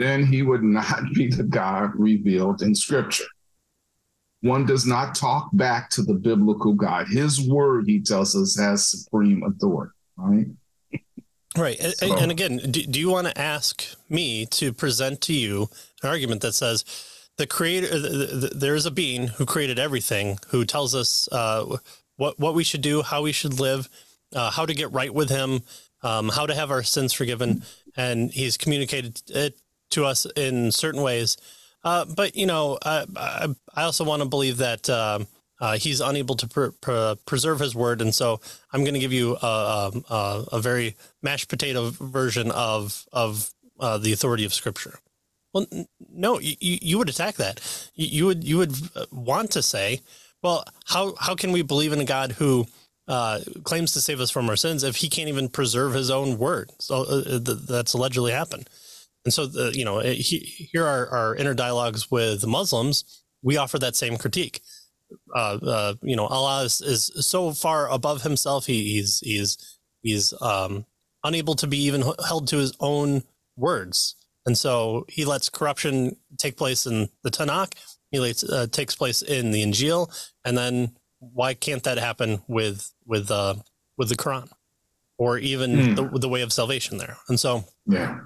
then 0.00 0.24
he 0.24 0.42
would 0.42 0.62
not 0.62 1.02
be 1.14 1.28
the 1.28 1.42
God 1.42 1.92
revealed 1.94 2.62
in 2.62 2.74
scripture. 2.74 3.26
One 4.42 4.64
does 4.64 4.86
not 4.86 5.14
talk 5.14 5.50
back 5.52 5.90
to 5.90 6.02
the 6.02 6.14
biblical 6.14 6.72
God. 6.72 7.06
His 7.08 7.46
word, 7.46 7.84
he 7.86 8.00
tells 8.00 8.34
us, 8.34 8.58
has 8.58 8.88
supreme 8.88 9.42
authority, 9.42 9.92
right? 10.16 10.46
Right. 11.56 11.78
So, 11.96 12.16
and 12.16 12.30
again, 12.30 12.58
do, 12.70 12.82
do 12.86 12.98
you 12.98 13.10
want 13.10 13.26
to 13.26 13.38
ask 13.38 13.84
me 14.08 14.46
to 14.46 14.72
present 14.72 15.20
to 15.22 15.34
you 15.34 15.68
an 16.02 16.08
argument 16.08 16.40
that 16.42 16.54
says 16.54 16.84
the 17.36 17.46
creator, 17.46 17.88
the, 17.88 18.08
the, 18.08 18.50
there 18.54 18.76
is 18.76 18.86
a 18.86 18.90
being 18.90 19.26
who 19.26 19.44
created 19.44 19.78
everything, 19.78 20.38
who 20.48 20.64
tells 20.64 20.94
us 20.94 21.28
uh, 21.32 21.76
what, 22.16 22.38
what 22.38 22.54
we 22.54 22.64
should 22.64 22.82
do, 22.82 23.02
how 23.02 23.22
we 23.22 23.32
should 23.32 23.58
live, 23.60 23.88
uh, 24.34 24.50
how 24.50 24.64
to 24.64 24.72
get 24.72 24.92
right 24.92 25.12
with 25.12 25.28
Him, 25.28 25.62
um, 26.02 26.28
how 26.28 26.46
to 26.46 26.54
have 26.54 26.70
our 26.70 26.84
sins 26.84 27.12
forgiven, 27.12 27.64
and 27.96 28.30
He's 28.30 28.56
communicated 28.56 29.20
it 29.28 29.58
to 29.90 30.04
us 30.04 30.26
in 30.36 30.72
certain 30.72 31.02
ways. 31.02 31.36
Uh, 31.84 32.04
but 32.04 32.36
you 32.36 32.46
know, 32.46 32.78
I, 32.84 33.06
I 33.74 33.82
also 33.82 34.04
want 34.04 34.22
to 34.22 34.28
believe 34.28 34.58
that 34.58 34.88
uh, 34.88 35.20
uh, 35.60 35.76
He's 35.76 36.00
unable 36.00 36.34
to 36.36 36.46
pr- 36.46 36.68
pr- 36.80 37.14
preserve 37.26 37.60
His 37.60 37.74
word, 37.74 38.00
and 38.00 38.14
so 38.14 38.40
I'm 38.72 38.82
going 38.82 38.94
to 38.94 39.00
give 39.00 39.12
you 39.12 39.36
a, 39.40 39.92
a, 40.10 40.44
a, 40.52 40.60
very 40.60 40.96
mashed 41.22 41.48
potato 41.48 41.90
version 41.90 42.50
of 42.50 43.06
of 43.12 43.50
uh, 43.78 43.98
the 43.98 44.12
authority 44.12 44.44
of 44.44 44.52
Scripture. 44.52 44.98
Well, 45.52 45.66
no, 46.12 46.38
you, 46.38 46.54
you 46.60 46.98
would 46.98 47.08
attack 47.08 47.36
that. 47.36 47.60
You, 47.94 48.06
you 48.06 48.26
would 48.26 48.44
you 48.44 48.58
would 48.58 48.74
uh, 48.94 49.06
want 49.10 49.50
to 49.52 49.62
say, 49.62 50.00
well, 50.42 50.64
how 50.86 51.14
how 51.18 51.34
can 51.34 51.50
we 51.50 51.62
believe 51.62 51.92
in 51.92 52.00
a 52.00 52.04
God 52.04 52.32
who 52.32 52.66
uh, 53.08 53.40
claims 53.64 53.92
to 53.92 54.00
save 54.00 54.20
us 54.20 54.30
from 54.30 54.48
our 54.50 54.56
sins 54.56 54.84
if 54.84 54.96
he 54.96 55.08
can't 55.08 55.28
even 55.28 55.48
preserve 55.48 55.94
his 55.94 56.10
own 56.10 56.38
word? 56.38 56.70
So 56.78 57.22
th- 57.22 57.58
that's 57.66 57.94
allegedly 57.94 58.32
happened. 58.32 58.68
And 59.24 59.34
so, 59.34 59.46
the, 59.46 59.72
you 59.76 59.84
know, 59.84 60.00
he, 60.00 60.38
here 60.72 60.86
are 60.86 61.08
our 61.08 61.34
inner 61.34 61.54
dialogues 61.54 62.10
with 62.10 62.46
Muslims. 62.46 63.22
We 63.42 63.56
offer 63.56 63.78
that 63.78 63.96
same 63.96 64.16
critique. 64.16 64.62
Uh, 65.34 65.58
uh, 65.62 65.94
you 66.02 66.16
know, 66.16 66.26
Allah 66.26 66.64
is, 66.64 66.80
is, 66.80 67.26
so 67.26 67.52
far 67.52 67.90
above 67.90 68.22
himself. 68.22 68.66
He, 68.66 68.94
he's 68.94 69.20
he's 69.20 69.78
he's 70.02 70.32
um, 70.40 70.86
unable 71.24 71.54
to 71.56 71.66
be 71.66 71.78
even 71.84 72.04
held 72.26 72.48
to 72.48 72.58
his 72.58 72.72
own 72.80 73.24
words. 73.56 74.14
And 74.46 74.56
so 74.56 75.04
he 75.08 75.24
lets 75.24 75.48
corruption 75.48 76.16
take 76.38 76.56
place 76.56 76.86
in 76.86 77.08
the 77.22 77.30
Tanakh. 77.30 77.74
He 78.10 78.18
lets, 78.18 78.42
uh, 78.42 78.66
takes 78.70 78.96
place 78.96 79.22
in 79.22 79.50
the 79.50 79.62
Injil, 79.62 80.10
and 80.44 80.56
then 80.58 80.96
why 81.20 81.54
can't 81.54 81.82
that 81.84 81.98
happen 81.98 82.42
with 82.48 82.92
with 83.06 83.30
uh, 83.30 83.54
with 83.96 84.08
the 84.08 84.16
Quran, 84.16 84.50
or 85.18 85.38
even 85.38 85.70
mm. 85.70 85.96
the, 85.96 86.18
the 86.18 86.28
way 86.28 86.42
of 86.42 86.52
salvation 86.52 86.98
there? 86.98 87.18
And 87.28 87.38
so, 87.38 87.64
yeah, 87.86 88.18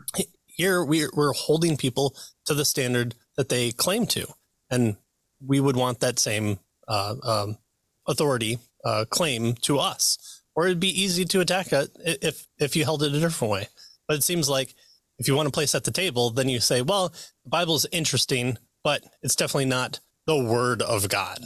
here 0.54 0.84
we're 0.84 1.10
we're 1.14 1.32
holding 1.32 1.76
people 1.76 2.16
to 2.46 2.54
the 2.54 2.64
standard 2.64 3.14
that 3.36 3.48
they 3.48 3.72
claim 3.72 4.06
to, 4.06 4.26
and 4.70 4.96
we 5.44 5.60
would 5.60 5.76
want 5.76 6.00
that 6.00 6.18
same 6.18 6.58
uh, 6.88 7.16
um, 7.22 7.58
authority 8.06 8.58
uh, 8.84 9.04
claim 9.10 9.54
to 9.54 9.78
us, 9.78 10.42
or 10.54 10.66
it'd 10.66 10.80
be 10.80 11.02
easy 11.02 11.24
to 11.24 11.40
attack 11.40 11.72
it 11.72 11.90
if 12.04 12.46
if 12.58 12.76
you 12.76 12.84
held 12.84 13.02
it 13.02 13.14
a 13.14 13.20
different 13.20 13.52
way. 13.52 13.68
But 14.06 14.18
it 14.18 14.22
seems 14.22 14.48
like 14.48 14.74
if 15.18 15.28
you 15.28 15.34
want 15.34 15.46
to 15.46 15.52
place 15.52 15.74
at 15.74 15.84
the 15.84 15.90
table, 15.90 16.30
then 16.30 16.48
you 16.48 16.60
say, 16.60 16.82
well, 16.82 17.08
the 17.44 17.50
Bible 17.50 17.76
is 17.76 17.86
interesting, 17.92 18.58
but 18.82 19.02
it's 19.22 19.36
definitely 19.36 19.66
not 19.66 20.00
the 20.26 20.42
word 20.42 20.82
of 20.82 21.08
God. 21.08 21.38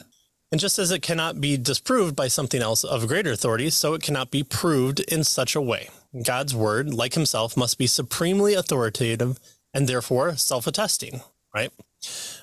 And 0.51 0.61
just 0.61 0.79
as 0.79 0.91
it 0.91 1.03
cannot 1.03 1.41
be 1.41 1.59
disproved 1.59 2.17
by 2.17 2.29
something 2.29 2.63
else 2.63 2.83
of 2.83 3.07
greater 3.07 3.33
authority, 3.33 3.69
so 3.69 3.93
it 3.95 4.03
cannot 4.03 4.31
be 4.31 4.43
proved 4.43 5.01
in 5.01 5.23
such 5.23 5.55
a 5.55 5.61
way. 5.61 5.91
God's 6.25 6.55
word, 6.55 6.93
like 6.93 7.15
himself, 7.15 7.57
must 7.57 7.79
be 7.79 7.87
supremely 7.87 8.55
authoritative 8.55 9.39
and 9.75 9.87
therefore 9.87 10.37
self 10.37 10.67
attesting, 10.67 11.21
right? 11.55 11.71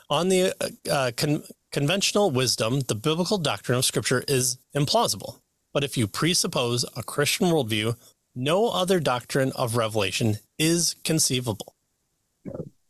On 0.10 0.30
the 0.30 0.54
uh, 0.62 0.92
uh, 0.92 1.12
con- 1.16 1.44
conventional 1.72 2.32
wisdom, 2.32 2.82
the 2.82 2.96
biblical 2.96 3.38
doctrine 3.38 3.78
of 3.78 3.86
Scripture 3.86 4.24
is 4.28 4.58
implausible. 4.76 5.40
But 5.74 5.84
if 5.84 5.98
you 5.98 6.08
presuppose 6.08 6.86
a 6.96 7.04
Christian 7.04 7.48
worldview, 7.48 7.98
no 8.36 8.70
other 8.70 9.00
doctrine 9.00 9.52
of 9.56 9.76
revelation 9.76 10.38
is 10.60 10.96
conceivable. 11.04 11.76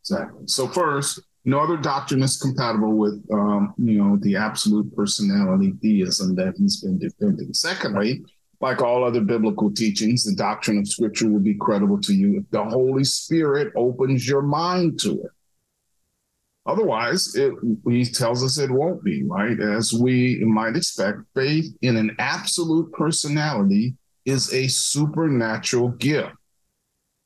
Exactly. 0.01 0.43
So 0.47 0.67
first, 0.67 1.19
no 1.45 1.59
other 1.59 1.77
doctrine 1.77 2.23
is 2.23 2.37
compatible 2.37 2.93
with, 2.93 3.23
um, 3.31 3.73
you 3.77 4.03
know, 4.03 4.17
the 4.17 4.35
absolute 4.35 4.93
personality 4.95 5.73
theism 5.81 6.35
that 6.35 6.55
he's 6.57 6.81
been 6.81 6.97
defending. 6.97 7.53
Secondly, 7.53 8.23
like 8.65 8.81
all 8.81 9.03
other 9.03 9.21
biblical 9.21 9.71
teachings, 9.71 10.23
the 10.23 10.33
doctrine 10.33 10.79
of 10.79 10.87
Scripture 10.87 11.29
will 11.29 11.39
be 11.39 11.53
credible 11.53 12.01
to 12.01 12.13
you 12.15 12.39
if 12.39 12.49
the 12.49 12.63
Holy 12.63 13.03
Spirit 13.03 13.71
opens 13.75 14.27
your 14.27 14.41
mind 14.41 14.99
to 15.01 15.21
it. 15.21 15.31
Otherwise, 16.65 17.35
it, 17.35 17.53
he 17.87 18.03
tells 18.03 18.43
us 18.43 18.57
it 18.57 18.71
won't 18.71 19.03
be, 19.03 19.23
right? 19.23 19.59
As 19.59 19.93
we 19.93 20.43
might 20.43 20.75
expect, 20.75 21.19
faith 21.35 21.77
in 21.83 21.95
an 21.95 22.15
absolute 22.17 22.91
personality 22.91 23.93
is 24.25 24.51
a 24.51 24.67
supernatural 24.67 25.89
gift. 25.89 26.33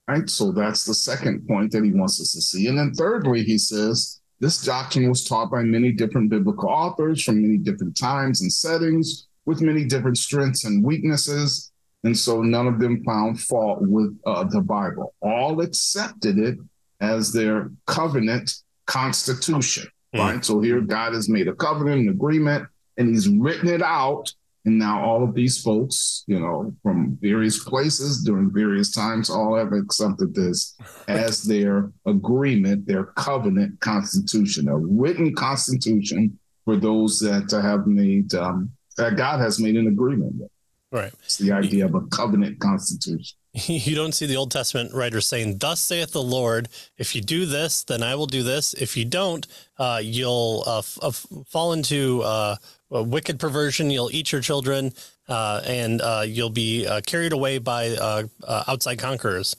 Right? 0.10 0.30
So 0.30 0.52
that's 0.52 0.84
the 0.84 0.94
second 0.94 1.48
point 1.48 1.72
that 1.72 1.86
he 1.86 1.94
wants 1.94 2.20
us 2.20 2.34
to 2.34 2.42
see. 2.42 2.68
And 2.68 2.78
then 2.78 2.94
thirdly, 2.94 3.44
he 3.44 3.58
says 3.58 4.20
this 4.42 4.62
doctrine 4.62 5.08
was 5.08 5.24
taught 5.24 5.52
by 5.52 5.64
many 5.64 5.94
different 5.94 6.30
biblical 6.30 6.68
authors 6.68 7.24
from 7.24 7.42
many 7.42 7.58
different 7.58 7.96
times 7.96 8.42
and 8.42 8.52
settings 8.52 9.29
with 9.46 9.62
many 9.62 9.86
different 9.86 10.18
strengths 10.18 10.66
and 10.66 10.84
weaknesses. 10.84 11.72
And 12.04 12.18
so 12.18 12.42
none 12.42 12.68
of 12.68 12.80
them 12.80 13.04
found 13.04 13.42
fault 13.42 13.80
with 13.82 14.18
uh, 14.26 14.46
the 14.46 14.62
Bible. 14.62 15.14
All 15.22 15.62
accepted 15.62 16.38
it 16.38 16.58
as 17.02 17.34
their 17.34 17.72
covenant 17.88 18.54
constitution, 18.86 19.88
mm. 20.16 20.20
right? 20.20 20.46
So 20.46 20.62
here 20.62 20.82
God 20.82 21.14
has 21.14 21.30
made 21.30 21.48
a 21.48 21.54
covenant, 21.54 22.02
an 22.02 22.10
agreement, 22.10 22.68
and 22.98 23.10
he's 23.10 23.28
written 23.28 23.70
it 23.70 23.82
out 23.82 24.32
and 24.66 24.78
now 24.78 25.04
all 25.04 25.24
of 25.24 25.34
these 25.34 25.62
folks, 25.62 26.24
you 26.28 26.40
know, 26.40 26.74
from 26.84 27.18
various 27.22 27.64
places 27.64 28.24
during 28.24 28.52
various 28.52 28.92
times, 28.92 29.30
all 29.30 29.56
have 29.56 29.72
accepted 29.72 30.36
this 30.36 30.76
as 31.08 31.44
their 31.44 31.92
agreement, 32.06 32.86
their 32.86 33.06
covenant 33.06 33.80
constitution, 33.80 34.68
a 34.68 34.78
written 34.78 35.34
constitution 35.34 36.38
for 36.66 36.76
those 36.76 37.20
that 37.20 37.50
have 37.52 37.88
made, 37.88 38.36
um, 38.36 38.70
that 39.00 39.16
God 39.16 39.40
has 39.40 39.60
made 39.60 39.76
an 39.76 39.88
agreement 39.88 40.36
with. 40.36 40.52
Right. 40.92 41.14
It's 41.24 41.38
the 41.38 41.52
idea 41.52 41.86
of 41.86 41.96
a 41.96 42.02
covenant 42.08 42.60
constitution. 42.60 43.36
You 43.68 43.96
don't 43.96 44.12
see 44.12 44.28
the 44.28 44.38
Old 44.38 44.52
Testament 44.52 44.94
writer 44.94 45.22
saying, 45.22 45.58
Thus 45.58 45.82
saith 45.82 46.12
the 46.12 46.22
Lord, 46.22 46.70
if 47.00 47.16
you 47.16 47.22
do 47.22 47.48
this, 47.48 47.84
then 47.84 48.04
I 48.04 48.14
will 48.14 48.28
do 48.28 48.44
this. 48.44 48.76
If 48.76 48.96
you 48.96 49.06
don't, 49.06 49.46
uh, 49.80 50.00
you'll 50.04 50.64
uh, 50.68 50.78
f- 50.80 51.00
uh, 51.02 51.12
fall 51.48 51.74
into 51.74 52.22
uh, 52.22 52.58
a 52.92 53.02
wicked 53.04 53.40
perversion. 53.40 53.90
You'll 53.90 54.12
eat 54.12 54.32
your 54.32 54.42
children, 54.42 54.94
uh, 55.28 55.62
and 55.66 56.00
uh, 56.00 56.24
you'll 56.28 56.52
be 56.52 56.86
uh, 56.86 57.02
carried 57.02 57.34
away 57.34 57.58
by 57.58 57.90
uh, 57.90 58.24
uh, 58.44 58.64
outside 58.68 59.00
conquerors. 59.00 59.56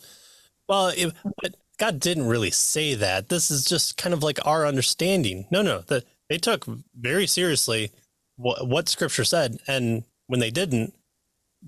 Well, 0.68 0.88
it, 0.96 1.12
but 1.42 1.56
God 1.78 1.98
didn't 1.98 2.28
really 2.28 2.52
say 2.52 2.94
that. 2.94 3.28
This 3.28 3.50
is 3.50 3.64
just 3.64 3.96
kind 3.96 4.14
of 4.14 4.22
like 4.22 4.38
our 4.46 4.66
understanding. 4.66 5.46
No, 5.50 5.62
no, 5.62 5.80
that 5.88 6.04
they 6.28 6.38
took 6.38 6.64
very 6.94 7.26
seriously 7.26 7.90
what, 8.40 8.66
what 8.66 8.88
Scripture 8.88 9.24
said, 9.24 9.58
and 9.66 10.04
when 10.26 10.40
they 10.40 10.50
didn't, 10.50 10.94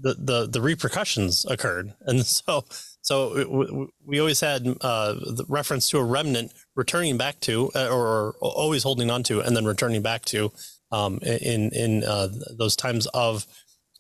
the 0.01 0.15
the 0.15 0.49
the 0.49 0.61
repercussions 0.61 1.45
occurred, 1.45 1.93
and 2.07 2.25
so 2.25 2.65
so 3.03 3.89
we 4.07 4.21
always 4.21 4.41
had 4.41 4.67
uh, 4.81 5.13
the 5.15 5.45
reference 5.49 5.91
to 5.91 5.99
a 5.99 6.05
remnant 6.05 6.53
returning 6.77 7.17
back 7.19 7.41
to, 7.41 7.71
or, 7.75 7.91
or 7.91 8.35
always 8.41 8.85
holding 8.85 9.11
on 9.11 9.23
to, 9.25 9.41
and 9.41 9.57
then 9.57 9.65
returning 9.65 10.03
back 10.03 10.25
to 10.27 10.53
um, 10.93 11.19
in 11.23 11.71
in 11.73 12.05
uh, 12.05 12.29
those 12.57 12.77
times 12.77 13.07
of 13.09 13.47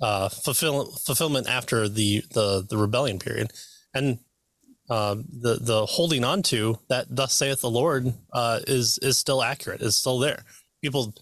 uh, 0.00 0.28
fulfill, 0.28 0.86
fulfillment 0.92 1.48
after 1.48 1.88
the, 1.88 2.22
the 2.32 2.66
the 2.68 2.76
rebellion 2.76 3.18
period, 3.18 3.52
and 3.92 4.18
uh, 4.88 5.14
the 5.14 5.58
the 5.60 5.86
holding 5.86 6.24
on 6.24 6.42
to 6.42 6.78
that 6.88 7.06
thus 7.10 7.32
saith 7.32 7.60
the 7.60 7.70
Lord 7.70 8.12
uh, 8.32 8.60
is 8.66 8.98
is 8.98 9.18
still 9.18 9.42
accurate, 9.42 9.82
is 9.82 9.96
still 9.96 10.18
there. 10.18 10.44
People 10.82 11.14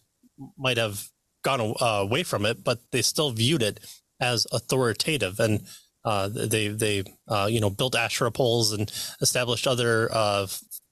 might 0.58 0.76
have 0.76 1.08
gone 1.42 1.60
uh, 1.80 1.84
away 2.02 2.22
from 2.22 2.46
it, 2.46 2.64
but 2.64 2.80
they 2.92 3.02
still 3.02 3.30
viewed 3.30 3.62
it 3.62 3.80
as 4.20 4.46
authoritative, 4.52 5.40
and 5.40 5.62
uh, 6.04 6.28
they 6.28 6.68
they 6.68 7.04
you 7.48 7.60
know 7.60 7.70
built 7.70 7.94
Asherah 7.94 8.32
poles 8.32 8.72
and 8.72 8.90
established 9.20 9.66
other 9.66 10.08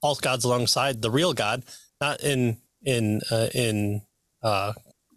false 0.00 0.20
gods 0.20 0.44
alongside 0.44 1.02
the 1.02 1.10
real 1.10 1.32
God, 1.34 1.64
not 2.00 2.22
in 2.22 2.58
in 2.82 3.20
in 3.54 4.02
uh, 4.42 4.72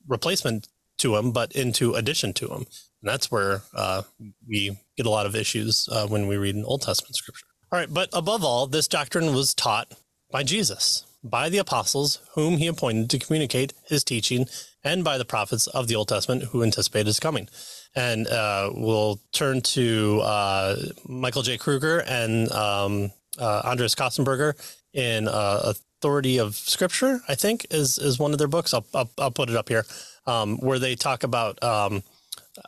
replacement 0.07 0.67
to 0.99 1.15
him, 1.15 1.31
but 1.31 1.51
into 1.53 1.93
addition 1.93 2.33
to 2.33 2.47
him. 2.47 2.65
And 3.01 3.09
that's 3.09 3.31
where 3.31 3.63
uh, 3.73 4.03
we 4.47 4.77
get 4.97 5.05
a 5.05 5.09
lot 5.09 5.25
of 5.25 5.35
issues 5.35 5.89
uh, 5.91 6.07
when 6.07 6.27
we 6.27 6.37
read 6.37 6.55
an 6.55 6.65
Old 6.65 6.83
Testament 6.83 7.15
scripture. 7.15 7.45
All 7.71 7.79
right, 7.79 7.91
but 7.91 8.09
above 8.13 8.43
all, 8.43 8.67
this 8.67 8.87
doctrine 8.87 9.33
was 9.33 9.53
taught 9.53 9.93
by 10.29 10.43
Jesus, 10.43 11.05
by 11.23 11.49
the 11.49 11.57
apostles 11.57 12.19
whom 12.33 12.57
he 12.57 12.67
appointed 12.67 13.09
to 13.09 13.19
communicate 13.19 13.73
his 13.85 14.03
teaching, 14.03 14.47
and 14.83 15.03
by 15.03 15.17
the 15.17 15.25
prophets 15.25 15.67
of 15.67 15.87
the 15.87 15.95
Old 15.95 16.07
Testament 16.07 16.43
who 16.45 16.63
anticipated 16.63 17.07
his 17.07 17.19
coming. 17.19 17.47
And 17.95 18.27
uh, 18.27 18.71
we'll 18.73 19.19
turn 19.31 19.61
to 19.61 20.21
uh, 20.23 20.75
Michael 21.07 21.43
J. 21.43 21.57
Kruger 21.57 21.99
and 21.99 22.51
um, 22.51 23.11
uh, 23.37 23.61
Andreas 23.65 23.95
Kostenberger 23.95 24.53
in 24.93 25.27
uh, 25.27 25.73
Authority 26.01 26.39
of 26.39 26.55
Scripture, 26.55 27.21
I 27.27 27.35
think, 27.35 27.67
is 27.69 27.99
is 27.99 28.17
one 28.17 28.31
of 28.31 28.37
their 28.39 28.47
books. 28.47 28.73
I'll 28.73 28.85
I'll, 28.93 29.11
I'll 29.17 29.31
put 29.31 29.49
it 29.49 29.55
up 29.55 29.69
here, 29.69 29.85
um, 30.25 30.57
where 30.57 30.79
they 30.79 30.95
talk 30.95 31.23
about 31.23 31.61
um, 31.63 32.03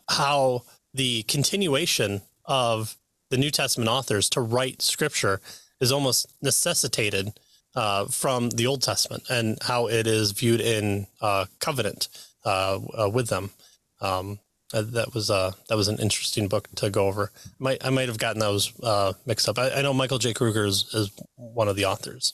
how 0.09 0.63
the 0.93 1.23
continuation 1.23 2.21
of 2.45 2.95
the 3.29 3.37
New 3.37 3.49
Testament 3.49 3.89
authors 3.89 4.29
to 4.29 4.41
write 4.41 4.81
Scripture 4.81 5.41
is 5.81 5.91
almost 5.91 6.31
necessitated 6.41 7.33
uh, 7.75 8.05
from 8.05 8.49
the 8.49 8.67
Old 8.67 8.81
Testament 8.81 9.23
and 9.29 9.57
how 9.61 9.87
it 9.87 10.07
is 10.07 10.31
viewed 10.31 10.61
in 10.61 11.07
uh, 11.21 11.45
covenant 11.59 12.07
uh, 12.45 12.79
uh 12.97 13.09
with 13.09 13.29
them. 13.29 13.51
Um, 14.01 14.39
that 14.71 15.13
was 15.13 15.29
uh, 15.29 15.51
that 15.69 15.77
was 15.77 15.87
an 15.87 15.99
interesting 15.99 16.47
book 16.47 16.67
to 16.75 16.89
go 16.89 17.07
over. 17.07 17.31
Might 17.59 17.85
I 17.85 17.91
might 17.91 18.07
have 18.07 18.17
gotten 18.17 18.39
those 18.39 18.73
mixed 19.25 19.47
up. 19.47 19.59
I, 19.59 19.69
I, 19.69 19.81
know 19.83 19.93
Michael 19.93 20.17
J. 20.17 20.33
Kruger 20.33 20.65
is, 20.65 20.91
is 20.93 21.11
one 21.35 21.67
of 21.67 21.75
the 21.75 21.85
authors. 21.85 22.33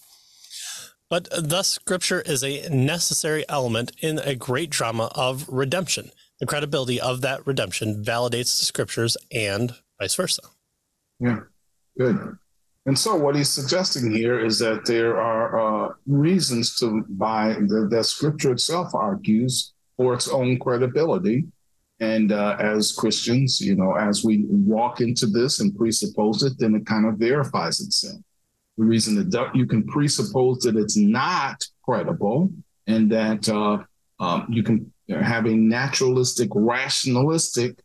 But 1.09 1.27
thus, 1.37 1.67
Scripture 1.67 2.21
is 2.21 2.43
a 2.43 2.69
necessary 2.69 3.43
element 3.49 3.91
in 3.99 4.19
a 4.19 4.35
great 4.35 4.69
drama 4.69 5.11
of 5.15 5.49
redemption. 5.49 6.11
The 6.39 6.45
credibility 6.45 7.01
of 7.01 7.19
that 7.21 7.45
redemption 7.45 8.05
validates 8.05 8.57
the 8.57 8.65
Scriptures 8.65 9.17
and 9.31 9.73
vice 9.99 10.15
versa. 10.15 10.43
Yeah, 11.19 11.39
good. 11.97 12.37
And 12.89 12.97
so, 12.97 13.15
what 13.15 13.35
he's 13.35 13.49
suggesting 13.49 14.09
here 14.09 14.43
is 14.43 14.57
that 14.57 14.83
there 14.83 15.21
are 15.21 15.89
uh, 15.89 15.93
reasons 16.07 16.75
to 16.77 17.05
buy 17.07 17.53
the, 17.53 17.87
that 17.91 18.05
Scripture 18.05 18.51
itself 18.53 18.95
argues 18.95 19.73
for 19.95 20.15
its 20.15 20.27
own 20.27 20.57
credibility 20.57 21.45
and 21.99 22.31
uh, 22.31 22.55
as 22.57 22.91
Christians, 22.91 23.61
you 23.61 23.75
know, 23.75 23.93
as 23.93 24.25
we 24.25 24.45
walk 24.49 25.01
into 25.01 25.27
this 25.27 25.59
and 25.59 25.77
presuppose 25.77 26.41
it, 26.41 26.53
then 26.57 26.73
it 26.73 26.87
kind 26.87 27.05
of 27.05 27.19
verifies 27.19 27.79
itself. 27.79 28.19
The 28.79 28.85
reason 28.85 29.29
that 29.29 29.51
you 29.53 29.67
can 29.67 29.85
presuppose 29.85 30.61
that 30.61 30.75
it's 30.75 30.97
not 30.97 31.63
credible 31.83 32.51
and 32.87 33.11
that 33.11 33.47
uh, 33.47 33.83
um, 34.19 34.47
you 34.49 34.63
can 34.63 34.91
have 35.11 35.45
a 35.45 35.53
naturalistic, 35.53 36.49
rationalistic 36.55 37.83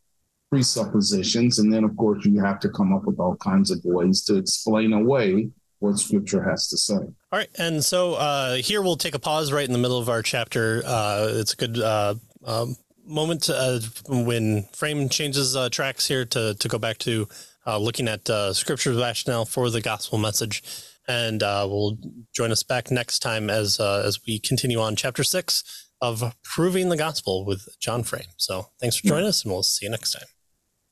presuppositions. 0.55 1.59
And 1.59 1.73
then, 1.73 1.85
of 1.85 1.97
course, 1.97 2.25
you 2.25 2.41
have 2.43 2.61
to 2.61 2.69
come 2.69 2.93
up 2.95 3.05
with 3.05 3.19
all 3.19 3.37
kinds 3.37 3.71
of 3.71 3.81
ways 3.85 4.23
to 4.25 4.37
explain 4.37 4.93
away 4.93 5.51
what 5.81 5.99
scripture 5.99 6.43
has 6.49 6.69
to 6.69 6.79
say. 6.79 6.95
All 6.95 7.39
right. 7.41 7.49
And 7.59 7.85
so 7.85 8.15
uh, 8.15 8.55
here 8.57 8.81
we'll 8.81 8.97
take 8.97 9.15
a 9.15 9.19
pause 9.19 9.53
right 9.53 9.67
in 9.67 9.73
the 9.73 9.79
middle 9.79 9.99
of 9.99 10.09
our 10.09 10.23
chapter. 10.23 10.83
Uh, 10.87 11.29
it's 11.33 11.53
a 11.53 11.57
good 11.57 11.79
uh, 11.79 12.15
um, 12.45 12.77
moment 13.05 13.51
uh, 13.51 13.81
when 14.09 14.65
Frame 14.73 15.09
changes 15.09 15.57
uh, 15.57 15.69
tracks 15.69 16.07
here 16.07 16.25
to, 16.27 16.55
to 16.55 16.69
go 16.69 16.79
back 16.79 16.99
to 16.99 17.29
uh, 17.67 17.79
looking 17.79 18.09
at 18.09 18.31
uh, 18.31 18.53
scripture's 18.53 18.97
rationale 18.97 19.45
for 19.45 19.71
the 19.71 19.81
gospel 19.81 20.19
message. 20.19 20.63
And 21.07 21.43
uh, 21.43 21.67
we'll 21.69 21.99
join 22.35 22.51
us 22.53 22.63
back 22.63 22.91
next 22.91 23.19
time 23.19 23.51
as 23.51 23.79
uh, 23.79 24.03
as 24.07 24.21
we 24.27 24.39
continue 24.39 24.81
on 24.81 24.97
chapter 24.97 25.23
six 25.23 25.63
of 26.01 26.35
proving 26.43 26.89
the 26.89 26.97
gospel 26.97 27.45
with 27.45 27.69
John 27.79 28.05
Frame. 28.05 28.33
So 28.39 28.69
thanks 28.81 28.97
for 28.97 29.09
joining 29.09 29.27
us, 29.27 29.43
and 29.43 29.53
we'll 29.53 29.63
see 29.63 29.85
you 29.85 29.91
next 29.91 30.13
time. 30.13 30.34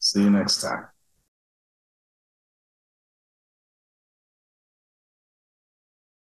See 0.02 0.20
you 0.20 0.30
next 0.30 0.60
time. 0.60 0.88